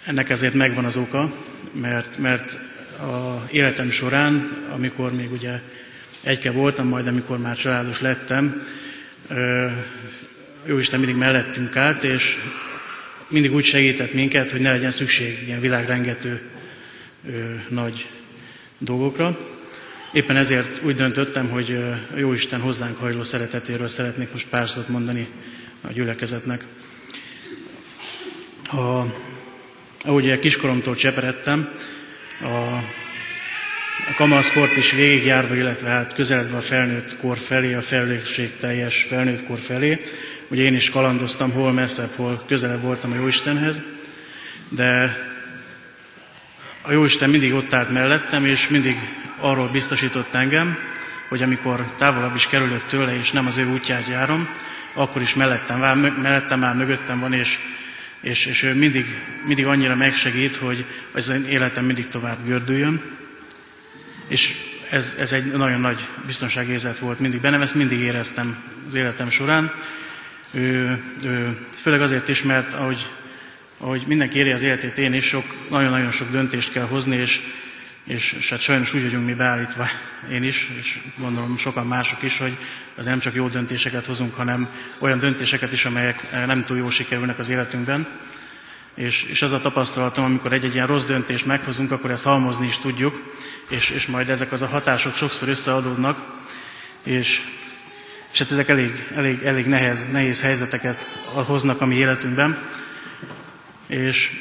[0.06, 1.34] ennek ezért megvan az oka,
[1.74, 2.58] mert, mert
[3.00, 5.60] a életem során, amikor még ugye
[6.24, 8.68] egyke voltam, majd amikor már családos lettem,
[10.66, 12.38] jó Isten mindig mellettünk állt, és
[13.28, 16.42] mindig úgy segített minket, hogy ne legyen szükség ilyen világrengető
[17.70, 18.10] nagy
[18.78, 19.38] dolgokra.
[20.14, 21.72] Éppen ezért úgy döntöttem, hogy
[22.14, 25.28] a Jóisten hozzánk hajló szeretetéről szeretnék most pár szót mondani
[25.82, 26.66] a gyülekezetnek.
[28.72, 29.02] A,
[30.04, 31.70] ahogy kiskoromtól cseperedtem,
[32.42, 32.46] a,
[34.10, 39.46] a kamaszkort is végigjárva, illetve hát közeledve a felnőtt kor felé, a felelősség teljes felnőtt
[39.46, 40.02] kor felé.
[40.48, 43.82] Ugye én is kalandoztam, hol messzebb, hol közelebb voltam a Jóistenhez,
[44.70, 45.18] de
[46.82, 48.96] a Jóisten mindig ott állt mellettem, és mindig
[49.42, 50.78] arról biztosított engem,
[51.30, 54.50] hogy amikor távolabb is kerülök tőle, és nem az ő útját járom,
[54.94, 57.60] akkor is mellettem, vár, mellettem áll, mögöttem van, és,
[58.22, 59.06] és, és ő mindig,
[59.46, 63.02] mindig annyira megsegít, hogy az én életem mindig tovább gördüljön.
[64.28, 64.54] És
[64.90, 69.72] ez, ez egy nagyon nagy biztonságérzet volt mindig bennem, ezt mindig éreztem az életem során.
[70.54, 73.06] Ő, ő, főleg azért is, mert ahogy,
[73.78, 77.42] ahogy mindenki éri az életét, én is sok, nagyon-nagyon sok döntést kell hozni, és
[78.06, 79.88] és, és hát sajnos úgy vagyunk mi beállítva,
[80.32, 82.58] én is, és gondolom sokan mások is, hogy
[82.96, 86.90] az nem csak jó döntéseket hozunk, hanem olyan döntéseket is, amelyek eh, nem túl jó
[86.90, 88.08] sikerülnek az életünkben.
[88.96, 92.78] És, és az a tapasztalatom, amikor egy-egy ilyen rossz döntést meghozunk, akkor ezt halmozni is
[92.78, 93.34] tudjuk,
[93.70, 96.42] és, és majd ezek az a hatások sokszor összeadódnak,
[97.04, 97.42] és,
[98.32, 100.98] és hát ezek elég, elég, elég nehéz, nehéz helyzeteket
[101.34, 102.68] hoznak a mi életünkben.
[103.88, 104.32] És,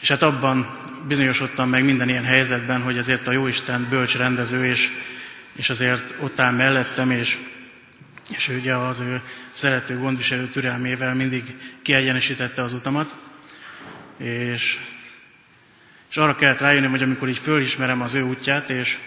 [0.00, 0.77] és hát abban
[1.08, 4.90] bizonyosodtam meg minden ilyen helyzetben, hogy azért a Jóisten bölcs rendező, és,
[5.52, 7.38] és azért ott áll mellettem, és,
[8.30, 13.14] és ugye az ő szerető, gondviselő türelmével mindig kiegyenesítette az utamat,
[14.18, 14.78] és,
[16.10, 18.98] és arra kellett rájönni, hogy amikor így fölismerem az ő útját, és,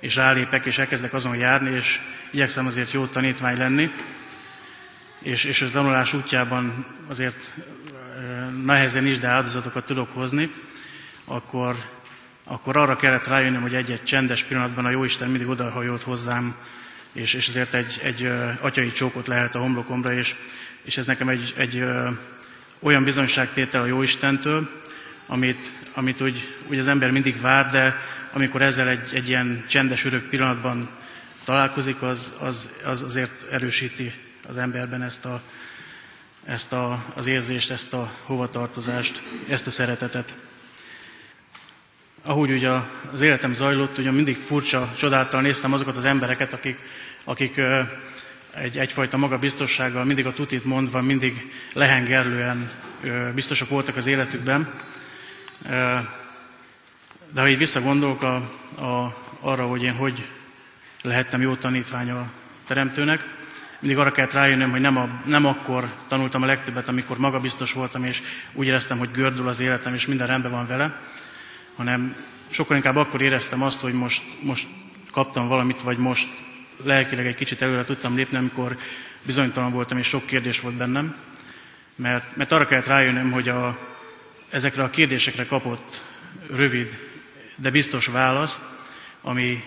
[0.00, 3.90] és rálépek, és elkezdek azon járni, és igyekszem azért jó tanítvány lenni,
[5.22, 7.54] és, és az tanulás útjában azért
[8.64, 10.50] nehezen is, de áldozatokat tudok hozni,
[11.30, 11.76] akkor,
[12.44, 16.54] akkor arra kellett rájönnöm, hogy egy-egy csendes pillanatban a Jóisten mindig odahajolt hozzám,
[17.12, 20.34] és, és ezért egy, egy atyai csókot lehet a homlokomra, és,
[20.82, 21.84] és ez nekem egy, egy
[22.80, 24.68] olyan bizonyságtétel a Jóistentől,
[25.26, 27.96] amit, amit úgy, úgy az ember mindig vár, de
[28.32, 30.88] amikor ezzel egy, egy ilyen csendes, örök pillanatban
[31.44, 34.12] találkozik, az, az, az azért erősíti
[34.48, 35.42] az emberben ezt, a,
[36.44, 40.34] ezt a, az érzést, ezt a hovatartozást, ezt a szeretetet.
[42.22, 42.70] Ahogy ugye
[43.12, 46.78] az életem zajlott, ugye mindig furcsa, csodáltal néztem azokat az embereket, akik,
[47.24, 47.60] akik
[48.54, 52.70] egy, egyfajta magabiztossággal, mindig a tutit mondva, mindig lehengerlően
[53.34, 54.72] biztosak voltak az életükben.
[57.32, 58.34] De ha így visszagondolok a,
[58.84, 60.26] a, arra, hogy én hogy
[61.02, 62.30] lehettem jó tanítvány a
[62.66, 63.24] Teremtőnek,
[63.78, 68.04] mindig arra kellett rájönnöm, hogy nem, a, nem akkor tanultam a legtöbbet, amikor magabiztos voltam,
[68.04, 71.00] és úgy éreztem, hogy gördül az életem, és minden rendben van vele,
[71.80, 72.16] hanem
[72.50, 74.68] sokkal inkább akkor éreztem azt, hogy most, most
[75.10, 76.28] kaptam valamit, vagy most
[76.84, 78.76] lelkileg egy kicsit előre tudtam lépni, amikor
[79.22, 81.16] bizonytalan voltam, és sok kérdés volt bennem.
[81.96, 83.78] Mert, mert arra kellett rájönnöm, hogy a,
[84.50, 86.04] ezekre a kérdésekre kapott
[86.50, 86.98] rövid,
[87.56, 88.80] de biztos válasz,
[89.22, 89.64] ami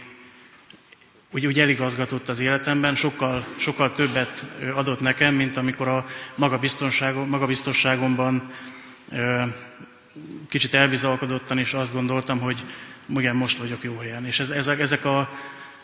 [1.31, 6.05] úgy, úgy eligazgatott az életemben, sokkal, sokkal többet adott nekem, mint amikor a
[6.35, 8.51] magabiztonságom, magabiztosságomban
[10.49, 12.63] kicsit elbizalkodottan, és azt gondoltam, hogy
[13.17, 14.25] igen, most vagyok jó helyen.
[14.25, 15.29] És ez, ezek, ezek, a,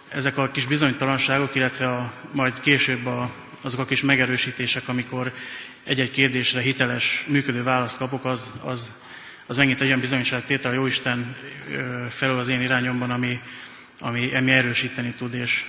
[0.10, 5.34] ezek a kis bizonytalanságok, illetve a, majd később a, azok a kis megerősítések, amikor
[5.84, 8.94] egy-egy kérdésre hiteles, működő választ kapok, az, az,
[9.46, 11.36] az megint egy olyan bizonyságtétel Jóisten
[12.10, 13.40] felől az én irányomban, ami,
[14.00, 15.66] ami, ami erősíteni tud, és,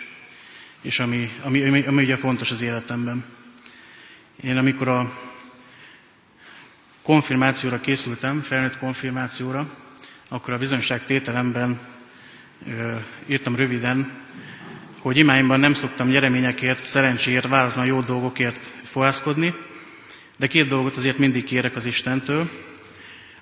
[0.81, 3.25] és ami, ami, ami, ami ugye fontos az életemben.
[4.43, 5.13] Én amikor a
[7.03, 9.67] konfirmációra készültem, felnőtt konfirmációra,
[10.29, 11.81] akkor a bizonyság tételemben
[13.27, 14.13] írtam röviden,
[14.99, 19.55] hogy imáimban nem szoktam nyereményekért, szerencséért, váratlan jó dolgokért fohászkodni,
[20.39, 22.49] de két dolgot azért mindig kérek az Istentől.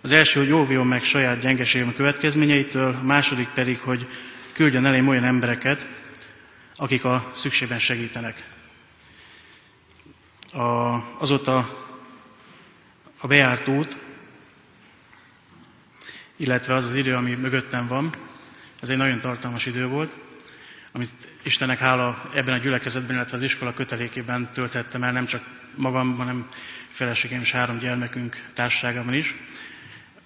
[0.01, 4.07] Az első, hogy óvjon meg saját gyengeségem következményeitől, a második pedig, hogy
[4.53, 5.87] küldjön elém olyan embereket,
[6.77, 8.45] akik a szükségben segítenek.
[10.53, 11.87] A, azóta
[13.21, 13.97] a bejárt út,
[16.37, 18.13] illetve az az idő, ami mögöttem van,
[18.81, 20.15] ez egy nagyon tartalmas idő volt,
[20.93, 21.13] amit
[21.43, 25.43] Istennek hála ebben a gyülekezetben, illetve az iskola kötelékében tölthettem el, nem csak
[25.75, 26.49] magam, hanem
[26.91, 29.35] feleségem és három gyermekünk társaságában is.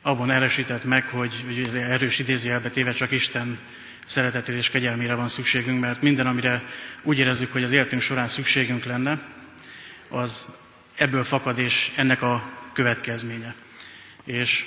[0.02, 3.58] Abban erősített meg, hogy, hogy erős idézőjelbe téve csak Isten
[4.06, 6.62] szeretetére és kegyelmére van szükségünk, mert minden, amire
[7.02, 9.18] úgy érezzük, hogy az életünk során szükségünk lenne,
[10.08, 10.56] az
[10.96, 13.54] ebből fakad, és ennek a következménye.
[14.24, 14.64] És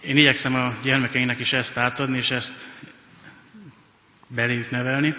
[0.00, 2.66] én igyekszem a gyermekeinek is ezt átadni, és ezt
[4.26, 5.14] beléjük nevelni,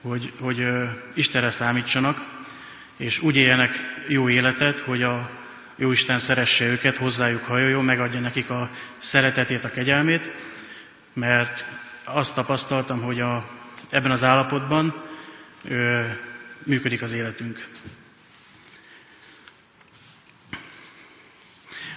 [0.00, 0.66] hogy, hogy
[1.14, 2.40] Istenre számítsanak,
[2.96, 3.74] és úgy éljenek
[4.08, 5.30] jó életet, hogy a
[5.76, 10.32] Jóisten szeresse őket, hozzájuk hajoljon, megadja nekik a szeretetét, a kegyelmét,
[11.12, 11.66] mert
[12.04, 13.50] azt tapasztaltam, hogy a,
[13.90, 15.02] ebben az állapotban
[15.64, 16.06] ö,
[16.62, 17.68] működik az életünk.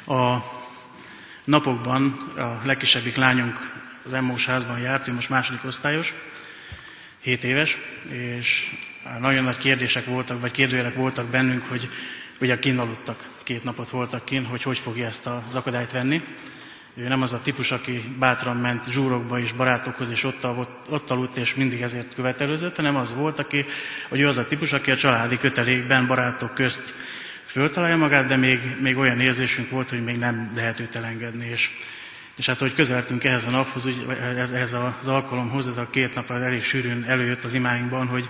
[0.07, 0.37] A
[1.43, 3.71] napokban a legkisebbik lányunk
[4.05, 6.13] az Emmós házban járt, ő most második osztályos,
[7.21, 7.77] 7 éves,
[8.09, 8.75] és
[9.19, 11.89] nagyon nagy kérdések voltak, vagy kérdőjelek voltak bennünk, hogy
[12.39, 16.21] ugye kinn aludtak, két napot voltak kinn, hogy hogy fogja ezt az akadályt venni.
[16.95, 21.09] Ő nem az a típus, aki bátran ment zsúrokba és barátokhoz, és ott, ott, ott
[21.11, 23.65] aludt, és mindig ezért követelőzött, hanem az volt, aki,
[24.09, 26.93] hogy ő az a típus, aki a családi kötelékben, barátok közt
[27.53, 31.47] föltalálja magát, de még, még olyan érzésünk volt, hogy még nem lehet őt elengedni.
[31.47, 31.71] És,
[32.35, 34.05] és hát, hogy közeltünk ehhez a naphoz, úgy,
[34.37, 38.29] ez, ez az alkalomhoz, ez a két nap elég sűrűn előjött az imáinkban, hogy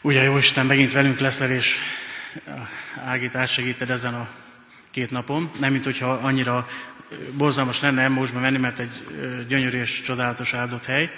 [0.00, 1.76] ugye jó Isten megint velünk leszel, és
[3.04, 4.28] Ágit átsegíted ezen a
[4.90, 5.50] két napon.
[5.60, 6.68] Nem, mint hogyha annyira
[7.32, 9.06] borzalmas lenne Emmósba menni, mert egy
[9.48, 11.10] gyönyörű és csodálatos áldott hely,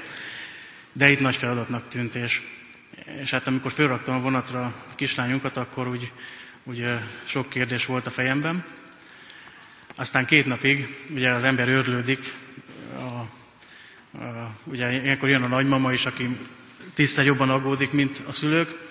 [0.93, 2.43] de itt nagy feladatnak tűnt, és,
[3.19, 6.13] és hát amikor fölraktam a vonatra a kislányunkat, akkor úgy,
[6.65, 6.87] úgy
[7.25, 8.65] sok kérdés volt a fejemben.
[9.95, 12.35] Aztán két napig ugye az ember őrlődik,
[12.99, 13.03] a,
[14.19, 16.29] a, ugye ilyenkor jön a nagymama is, aki
[16.95, 18.83] tisztel jobban aggódik, mint a szülők,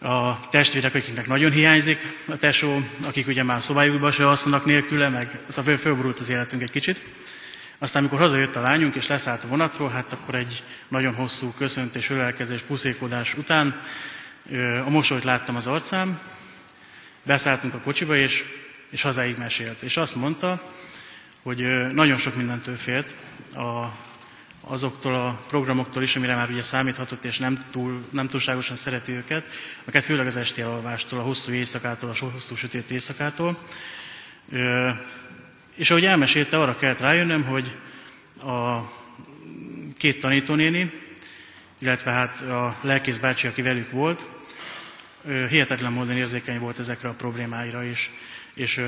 [0.00, 5.40] a testvérek, akiknek nagyon hiányzik a tesó, akik ugye már szobájukba se alszanak nélküle, meg
[5.48, 7.04] szóval fölborult az életünk egy kicsit.
[7.78, 12.10] Aztán, amikor hazajött a lányunk, és leszállt a vonatról, hát akkor egy nagyon hosszú köszöntés,
[12.10, 13.82] ölelkezés, puszékodás után
[14.84, 16.20] a mosolyt láttam az arcám,
[17.22, 18.44] beszálltunk a kocsiba, és,
[18.90, 19.82] és hazáig mesélt.
[19.82, 20.62] És azt mondta,
[21.42, 23.14] hogy nagyon sok mindentől félt
[23.54, 23.86] a
[24.64, 29.48] azoktól a programoktól is, amire már ugye számíthatott, és nem, túl, nem túlságosan szereti őket,
[29.84, 33.58] akár főleg az esti alvástól, a hosszú éjszakától, a hosszú sötét éjszakától.
[35.74, 37.76] és ahogy elmesélte, arra kellett rájönnöm, hogy
[38.42, 38.78] a
[39.98, 40.90] két tanítónéni,
[41.78, 44.26] illetve hát a lelkész bácsi, aki velük volt,
[45.24, 48.10] hihetetlen módon érzékeny volt ezekre a problémáira is.
[48.54, 48.80] És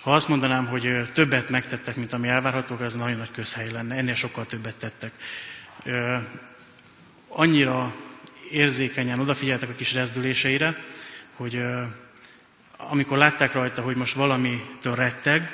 [0.00, 3.94] ha azt mondanám, hogy többet megtettek, mint ami elvárható, az nagyon nagy közhely lenne.
[3.94, 5.12] Ennél sokkal többet tettek.
[7.28, 7.94] Annyira
[8.50, 10.76] érzékenyen odafigyeltek a kis rezdüléseire,
[11.36, 11.62] hogy
[12.76, 15.50] amikor látták rajta, hogy most valamitől retteg,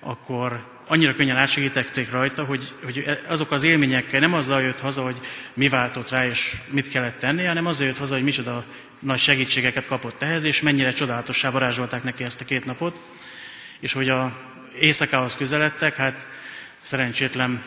[0.00, 5.16] akkor annyira könnyen átsegítették rajta, hogy, hogy azok az élményekkel nem azzal jött haza, hogy
[5.54, 8.64] mi váltott rá, és mit kellett tenni, hanem azzal jött haza, hogy micsoda
[9.00, 13.00] nagy segítségeket kapott ehhez, és mennyire csodálatossá varázsolták neki ezt a két napot.
[13.80, 14.36] És hogy a
[14.78, 16.26] éjszakához közeledtek, hát
[16.82, 17.62] szerencsétlen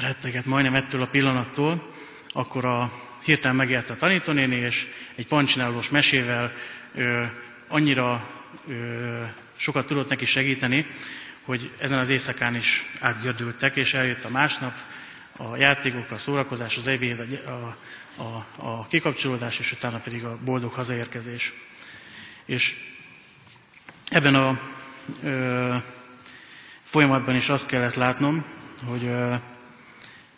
[0.00, 1.92] retteget majdnem ettől a pillanattól,
[2.28, 2.92] akkor a
[3.24, 6.52] hirtelen megélte a tanítónéni, és egy pancsinálós mesével
[6.94, 7.22] ö,
[7.68, 8.28] annyira
[8.68, 9.22] ö,
[9.56, 10.86] sokat tudott neki segíteni,
[11.46, 14.72] hogy ezen az éjszakán is átgördültek, és eljött a másnap,
[15.36, 17.76] a játékok, a szórakozás, az ebéd, a,
[18.22, 21.52] a, a kikapcsolódás, és utána pedig a boldog hazaérkezés.
[22.44, 22.76] És
[24.08, 24.60] ebben a
[25.22, 25.74] ö,
[26.84, 28.44] folyamatban is azt kellett látnom,
[28.84, 29.34] hogy ö,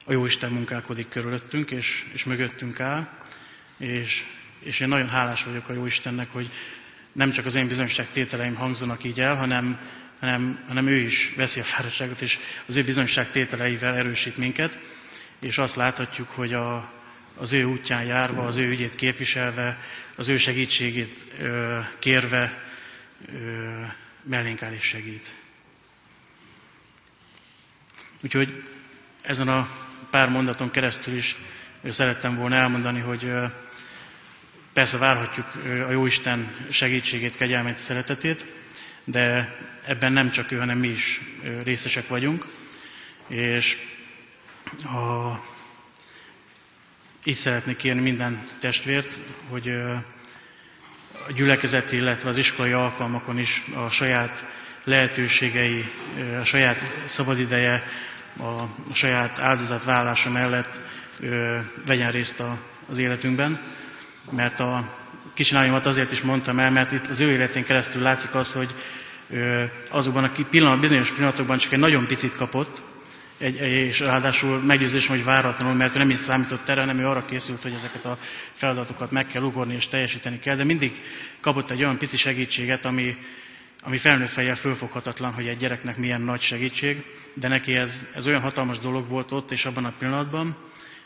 [0.05, 3.09] a Jóisten munkálkodik körülöttünk, és, és mögöttünk áll,
[3.77, 4.25] és,
[4.61, 6.51] és én nagyon hálás vagyok a Jóistennek, hogy
[7.13, 9.79] nem csak az én bizonyságtételeim hangzanak így el, hanem,
[10.21, 14.79] hanem, hanem ő is veszi a fáradtságot, és az ő bizonyságtételeivel erősít minket,
[15.41, 16.93] és azt láthatjuk, hogy a,
[17.37, 19.79] az ő útján járva, az ő ügyét képviselve,
[20.17, 22.63] az ő segítségét ö, kérve
[23.33, 23.83] ö,
[24.23, 25.35] mellénk áll és segít.
[28.23, 28.65] Úgyhogy
[29.23, 29.69] ezen a
[30.11, 31.37] pár mondaton keresztül is
[31.85, 33.31] szerettem volna elmondani, hogy
[34.73, 38.47] persze várhatjuk a Jóisten segítségét, kegyelmét, szeretetét,
[39.11, 39.57] de
[39.87, 41.21] ebben nem csak ő, hanem mi is
[41.63, 42.47] részesek vagyunk.
[43.27, 43.77] És
[44.85, 45.33] a,
[47.25, 49.69] így szeretnék kérni minden testvért, hogy
[51.27, 54.45] a gyülekezeti, illetve az iskolai alkalmakon is a saját
[54.85, 55.91] lehetőségei,
[56.41, 57.83] a saját szabadideje,
[58.39, 60.79] a, saját áldozatvállalása mellett
[61.21, 62.59] ö, vegyen részt a,
[62.91, 63.61] az életünkben,
[64.31, 64.97] mert a
[65.35, 68.75] kicsináljomat azért is mondtam el, mert itt az ő életén keresztül látszik az, hogy
[69.91, 72.83] azokban a pillanat, bizonyos pillanatokban csak egy nagyon picit kapott,
[73.39, 77.63] és ráadásul meggyőzésem, hogy váratlanul, mert ő nem is számított erre, hanem ő arra készült,
[77.63, 78.19] hogy ezeket a
[78.53, 81.03] feladatokat meg kell ugorni és teljesíteni kell, de mindig
[81.41, 83.17] kapott egy olyan pici segítséget, ami,
[83.83, 87.05] ami felnőtt fejjel fölfoghatatlan, hogy egy gyereknek milyen nagy segítség,
[87.35, 90.57] de neki ez, ez olyan hatalmas dolog volt ott és abban a pillanatban,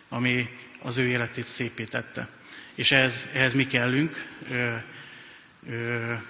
[0.08, 0.48] ami
[0.82, 2.28] az ő életét szépé tette.
[2.74, 4.24] És ehhez, ehhez mi kellünk.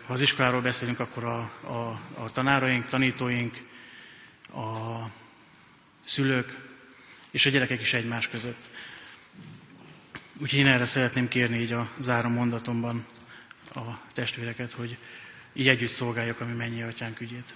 [0.07, 3.63] Ha az iskoláról beszélünk, akkor a, a, a tanáraink, tanítóink,
[4.55, 5.07] a
[6.05, 6.59] szülők
[7.31, 8.71] és a gyerekek is egymás között.
[10.41, 13.07] Úgyhogy én erre szeretném kérni így a záró mondatomban
[13.75, 13.81] a
[14.13, 14.97] testvéreket, hogy
[15.53, 17.55] így együtt szolgáljuk a mi mennyi atyánk ügyét.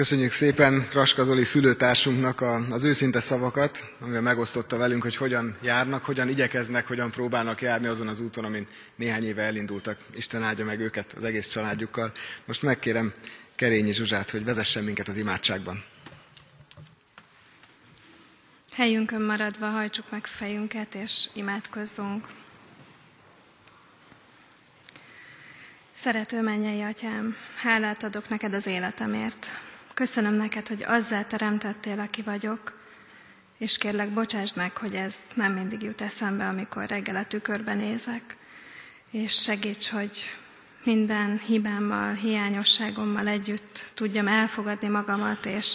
[0.00, 2.40] Köszönjük szépen Kraska Zoli szülőtársunknak
[2.70, 8.08] az őszinte szavakat, amivel megosztotta velünk, hogy hogyan járnak, hogyan igyekeznek, hogyan próbálnak járni azon
[8.08, 9.98] az úton, amin néhány éve elindultak.
[10.14, 12.12] Isten áldja meg őket az egész családjukkal.
[12.44, 13.12] Most megkérem
[13.54, 15.84] Kerényi Zsuzsát, hogy vezessen minket az imádságban.
[18.72, 22.26] Helyünkön maradva hajtsuk meg fejünket, és imádkozzunk.
[25.94, 29.46] Szerető mennyei atyám, hálát adok neked az életemért.
[29.94, 32.78] Köszönöm neked, hogy azzal teremtettél, aki vagyok,
[33.58, 38.36] és kérlek, bocsásd meg, hogy ez nem mindig jut eszembe, amikor reggel a tükörben nézek,
[39.10, 40.30] és segíts, hogy
[40.84, 45.74] minden hibámmal, hiányosságommal együtt tudjam elfogadni magamat, és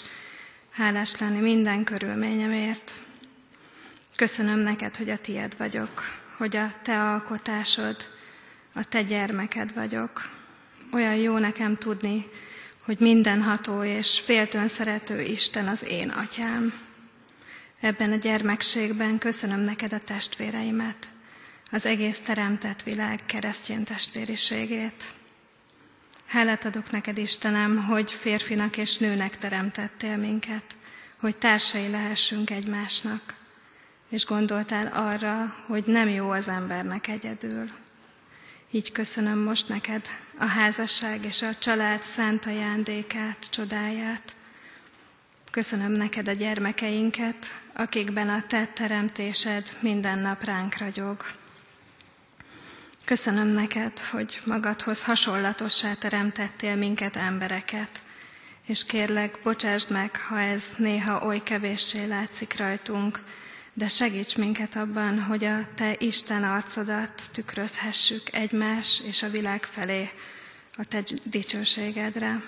[0.71, 2.93] hálás lenni minden körülményemért.
[4.15, 6.01] Köszönöm neked, hogy a tied vagyok,
[6.37, 7.95] hogy a te alkotásod,
[8.73, 10.29] a te gyermeked vagyok.
[10.91, 12.29] Olyan jó nekem tudni,
[12.85, 16.73] hogy mindenható és féltőn szerető Isten az én atyám.
[17.79, 21.09] Ebben a gyermekségben köszönöm neked a testvéreimet,
[21.71, 25.13] az egész teremtett világ keresztény testvériségét.
[26.27, 30.63] Hálát adok neked, Istenem, hogy férfinak és nőnek teremtettél minket,
[31.19, 33.35] hogy társai lehessünk egymásnak,
[34.09, 37.69] és gondoltál arra, hogy nem jó az embernek egyedül.
[38.75, 40.05] Így köszönöm most neked
[40.37, 44.35] a házasság és a család szent ajándékát, csodáját.
[45.51, 51.25] Köszönöm neked a gyermekeinket, akikben a te teremtésed minden nap ránk ragyog.
[53.05, 58.03] Köszönöm neked, hogy magadhoz hasonlatossá teremtettél minket embereket,
[58.65, 63.21] és kérlek, bocsásd meg, ha ez néha oly kevéssé látszik rajtunk,
[63.77, 70.09] de segíts minket abban, hogy a Te Isten arcodat tükrözhessük egymás és a világ felé
[70.77, 72.43] a Te dicsőségedre.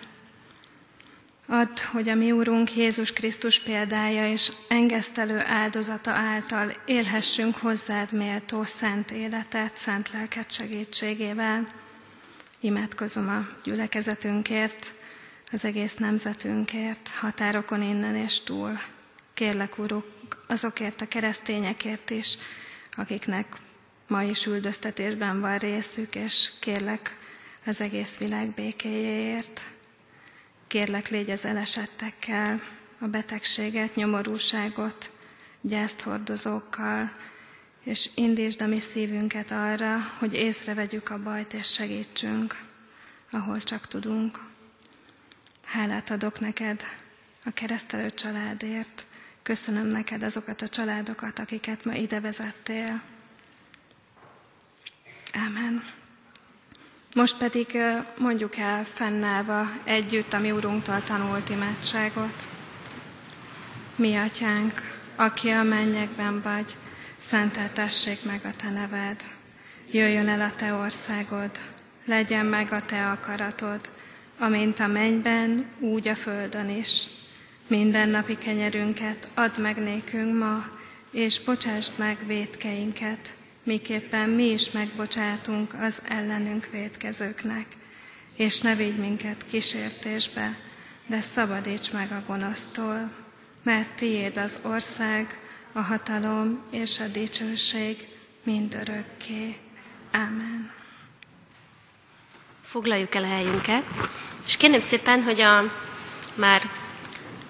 [1.48, 8.64] Add, hogy a mi Úrunk Jézus Krisztus példája és engesztelő áldozata által élhessünk hozzád méltó
[8.64, 11.68] szent életet, szent lelket segítségével.
[12.60, 14.94] Imádkozom a gyülekezetünkért,
[15.52, 18.80] az egész nemzetünkért, határokon innen és túl.
[19.34, 20.17] Kérlek, Uruk,
[20.48, 22.38] azokért a keresztényekért is,
[22.92, 23.56] akiknek
[24.08, 27.18] ma is üldöztetésben van részük, és kérlek
[27.66, 29.62] az egész világ békéjéért.
[30.68, 32.62] Kérlek, légy az elesettekkel,
[33.00, 35.12] a betegséget, nyomorúságot,
[35.62, 37.12] gyászt hordozókkal,
[37.84, 42.64] és indítsd a mi szívünket arra, hogy észrevegyük a bajt és segítsünk,
[43.32, 44.40] ahol csak tudunk.
[45.66, 46.84] Hálát adok neked
[47.44, 49.07] a keresztelő családért,
[49.48, 53.02] köszönöm neked azokat a családokat, akiket ma ide vezettél.
[55.48, 55.84] Amen.
[57.16, 57.78] Most pedig
[58.18, 62.48] mondjuk el fennállva együtt a mi Urunktól tanult imádságot.
[63.96, 64.82] Mi, Atyánk,
[65.16, 66.76] aki a mennyekben vagy,
[67.20, 69.24] szenteltessék meg a Te neved.
[69.92, 71.52] Jöjjön el a Te országod,
[72.06, 73.90] legyen meg a Te akaratod,
[74.38, 77.08] amint a mennyben, úgy a földön is.
[77.68, 80.64] Minden napi kenyerünket add meg nékünk ma,
[81.12, 87.66] és bocsásd meg védkeinket, miképpen mi is megbocsátunk az ellenünk védkezőknek.
[88.36, 90.58] És ne vigy minket kísértésbe,
[91.06, 93.12] de szabadíts meg a gonosztól,
[93.64, 95.40] mert tiéd az ország,
[95.72, 98.08] a hatalom és a dicsőség
[98.44, 99.58] mindörökké.
[100.14, 100.72] Amen.
[102.62, 103.84] Foglaljuk el a helyünket,
[104.46, 105.64] és kérném szépen, hogy a
[106.36, 106.62] már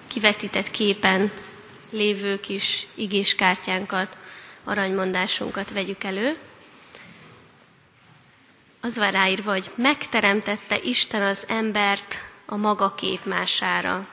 [0.08, 1.32] kivetített képen
[1.90, 4.16] lévő kis igéskártyánkat
[4.64, 6.36] aranymondásunkat vegyük elő.
[8.80, 12.14] Az van ráírva, hogy megteremtette Isten az embert
[12.46, 14.08] a maga képmására.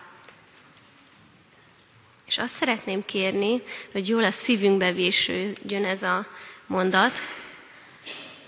[2.26, 6.28] És azt szeretném kérni, hogy jól a szívünkbe vésődjön ez a
[6.68, 7.20] mondat,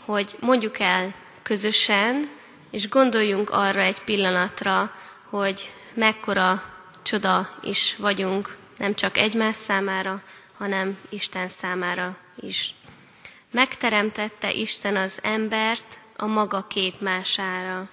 [0.06, 2.30] hogy mondjuk el közösen,
[2.72, 4.95] és gondoljunk arra egy pillanatra,
[5.30, 6.76] hogy mekkora
[7.08, 10.24] csoda is vagyunk, nem csak egymás számára,
[10.58, 12.74] hanem Isten számára is.
[13.51, 17.89] Megteremtette Isten az embert a maga képmására.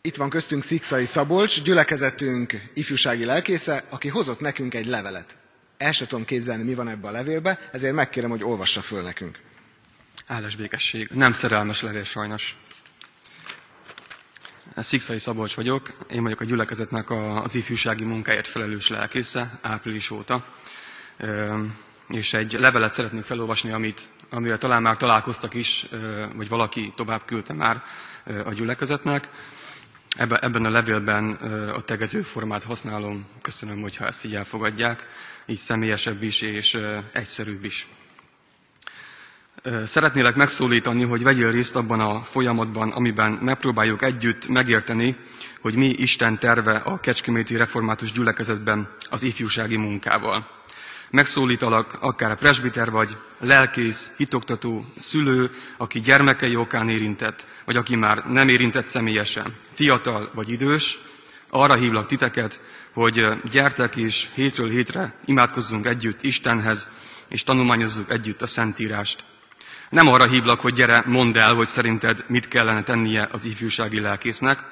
[0.00, 5.36] Itt van köztünk Szikszai Szabolcs, gyülekezetünk ifjúsági lelkésze, aki hozott nekünk egy levelet.
[5.78, 9.38] El sem tudom képzelni, mi van ebbe a levélbe, ezért megkérem, hogy olvassa föl nekünk.
[10.26, 11.08] Áldás békesség.
[11.12, 12.58] Nem szerelmes levél sajnos.
[14.82, 20.44] Szikszai Szabolcs vagyok, én vagyok a gyülekezetnek az ifjúsági munkáért felelős lelkésze április óta
[22.08, 25.86] és egy levelet szeretnék felolvasni, amit, amivel talán már találkoztak is,
[26.34, 27.82] vagy valaki tovább küldte már
[28.44, 29.28] a gyülekezetnek.
[30.16, 31.30] Ebben a levélben
[31.74, 33.26] a tegező formát használom.
[33.42, 35.08] Köszönöm, hogyha ezt így elfogadják.
[35.46, 36.78] Így személyesebb is, és
[37.12, 37.88] egyszerűbb is.
[39.84, 45.16] Szeretnélek megszólítani, hogy vegyél részt abban a folyamatban, amiben megpróbáljuk együtt megérteni,
[45.60, 50.46] hogy mi Isten terve a Kecskeméti Református gyülekezetben az ifjúsági munkával
[51.10, 58.48] megszólítalak, akár presbiter vagy, lelkész, hitoktató, szülő, aki gyermekei okán érintett, vagy aki már nem
[58.48, 60.98] érintett személyesen, fiatal vagy idős,
[61.50, 62.60] arra hívlak titeket,
[62.92, 66.88] hogy gyertek és hétről hétre imádkozzunk együtt Istenhez,
[67.28, 69.24] és tanulmányozzuk együtt a Szentírást.
[69.90, 74.64] Nem arra hívlak, hogy gyere, mondd el, hogy szerinted mit kellene tennie az ifjúsági lelkésznek,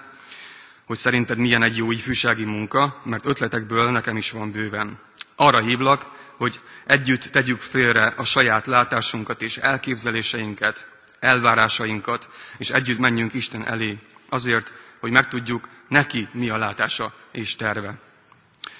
[0.86, 4.98] hogy szerinted milyen egy jó ifjúsági munka, mert ötletekből nekem is van bőven.
[5.36, 6.06] Arra hívlak,
[6.36, 10.88] hogy együtt tegyük félre a saját látásunkat és elképzeléseinket,
[11.20, 13.98] elvárásainkat, és együtt menjünk Isten elé,
[14.28, 17.98] azért, hogy megtudjuk neki mi a látása és terve.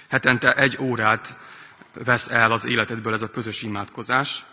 [0.09, 1.39] Hetente egy órát
[2.05, 4.45] vesz el az életedből ez a közös imádkozás.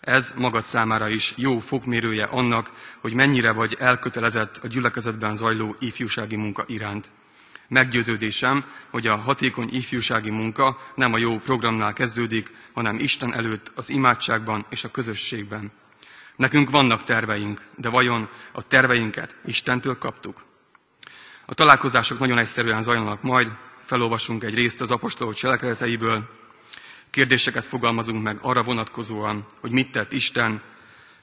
[0.00, 2.70] Ez magad számára is jó fokmérője annak,
[3.00, 7.10] hogy mennyire vagy elkötelezett a gyülekezetben zajló ifjúsági munka iránt.
[7.68, 13.88] Meggyőződésem, hogy a hatékony ifjúsági munka nem a jó programnál kezdődik, hanem Isten előtt az
[13.90, 15.72] imádságban és a közösségben.
[16.36, 20.44] Nekünk vannak terveink, de vajon a terveinket Istentől kaptuk?
[21.46, 23.52] A találkozások nagyon egyszerűen zajlanak majd,
[23.84, 26.39] felolvasunk egy részt az apostolok cselekedeteiből,
[27.10, 30.60] kérdéseket fogalmazunk meg arra vonatkozóan, hogy mit tett Isten,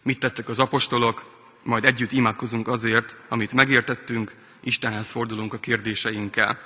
[0.04, 1.26] mit tettek az apostolok,
[1.64, 6.60] majd együtt imádkozunk azért, amit megértettünk, Istenhez fordulunk a kérdéseinkkel.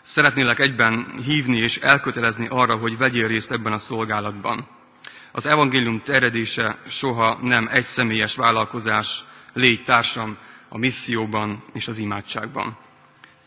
[0.00, 4.66] Szeretnélek egyben hívni és elkötelezni arra, hogy vegyél részt ebben a szolgálatban.
[5.32, 10.36] Az evangélium terjedése soha nem egyszemélyes vállalkozás, légy társam
[10.68, 12.76] a misszióban és az imádságban.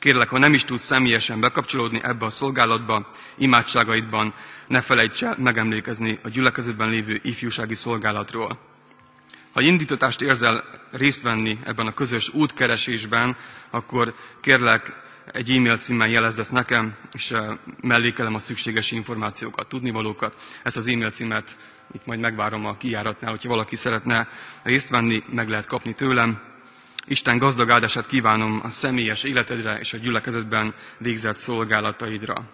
[0.04, 4.34] Kérlek, ha nem is tudsz személyesen bekapcsolódni ebbe a szolgálatba, imádságaidban,
[4.68, 8.60] ne felejts el megemlékezni a gyülekezetben lévő ifjúsági szolgálatról.
[9.54, 13.36] Ha indítatást érzel részt venni ebben a közös útkeresésben,
[13.70, 15.02] akkor kérlek,
[15.32, 20.36] egy e-mail címmel jelezd ezt nekem, és eh, mellékelem a szükséges információkat, tudnivalókat.
[20.64, 21.58] Ezt az e-mail címet
[21.94, 24.28] itt majd megvárom a kijáratnál, hogyha valaki szeretne
[24.64, 26.53] részt venni, meg lehet kapni tőlem.
[27.08, 32.50] Isten gazdag áldását kívánom a személyes életedre és a gyülekezetben végzett szolgálataidra.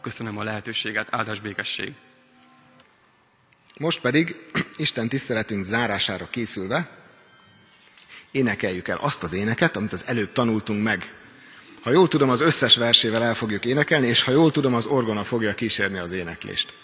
[0.00, 1.92] Köszönöm a lehetőséget, áldás békesség!
[3.78, 4.36] Most pedig
[4.76, 6.90] Isten tiszteletünk zárására készülve
[8.30, 11.14] énekeljük el azt az éneket, amit az előbb tanultunk meg.
[11.82, 15.24] Ha jól tudom, az összes versével el fogjuk énekelni, és ha jól tudom, az orgona
[15.24, 16.74] fogja kísérni az éneklést.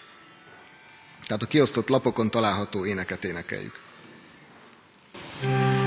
[1.26, 3.78] Tehát a kiosztott lapokon található éneket énekeljük.
[5.42, 5.77] Alázatos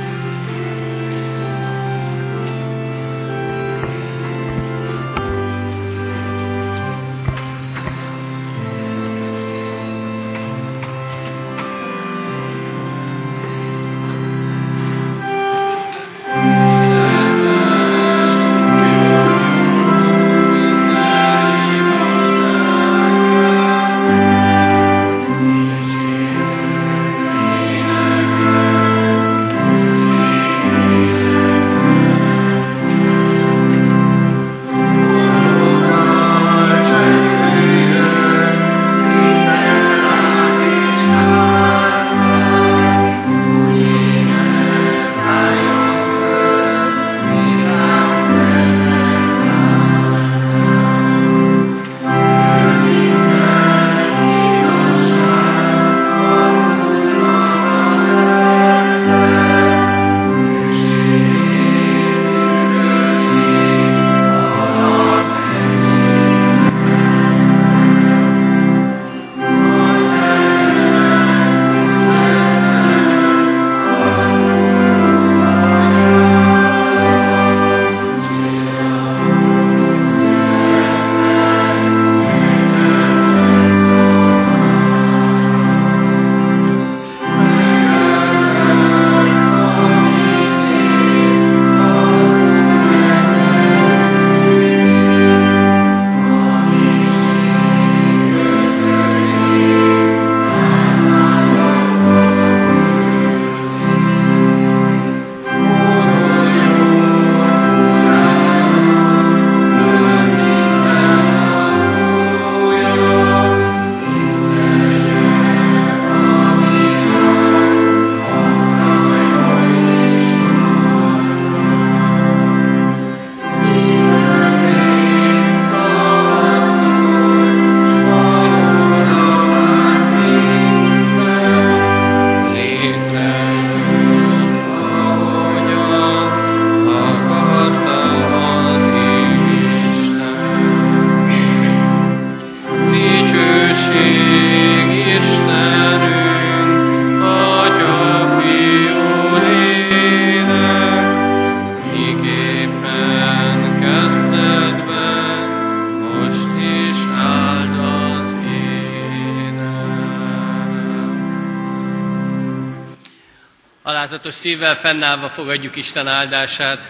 [164.41, 166.87] szívvel fennállva fogadjuk Isten áldását.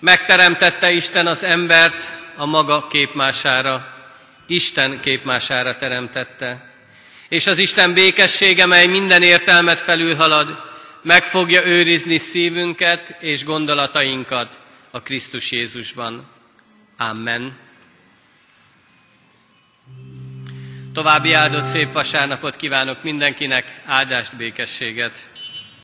[0.00, 2.04] Megteremtette Isten az embert
[2.36, 3.86] a maga képmására,
[4.46, 6.70] Isten képmására teremtette.
[7.28, 10.58] És az Isten békessége, mely minden értelmet felülhalad,
[11.02, 14.60] meg fogja őrizni szívünket és gondolatainkat
[14.90, 16.26] a Krisztus Jézusban.
[16.98, 17.61] Amen.
[20.92, 25.31] További áldott szép vasárnapot kívánok mindenkinek, áldást, békességet!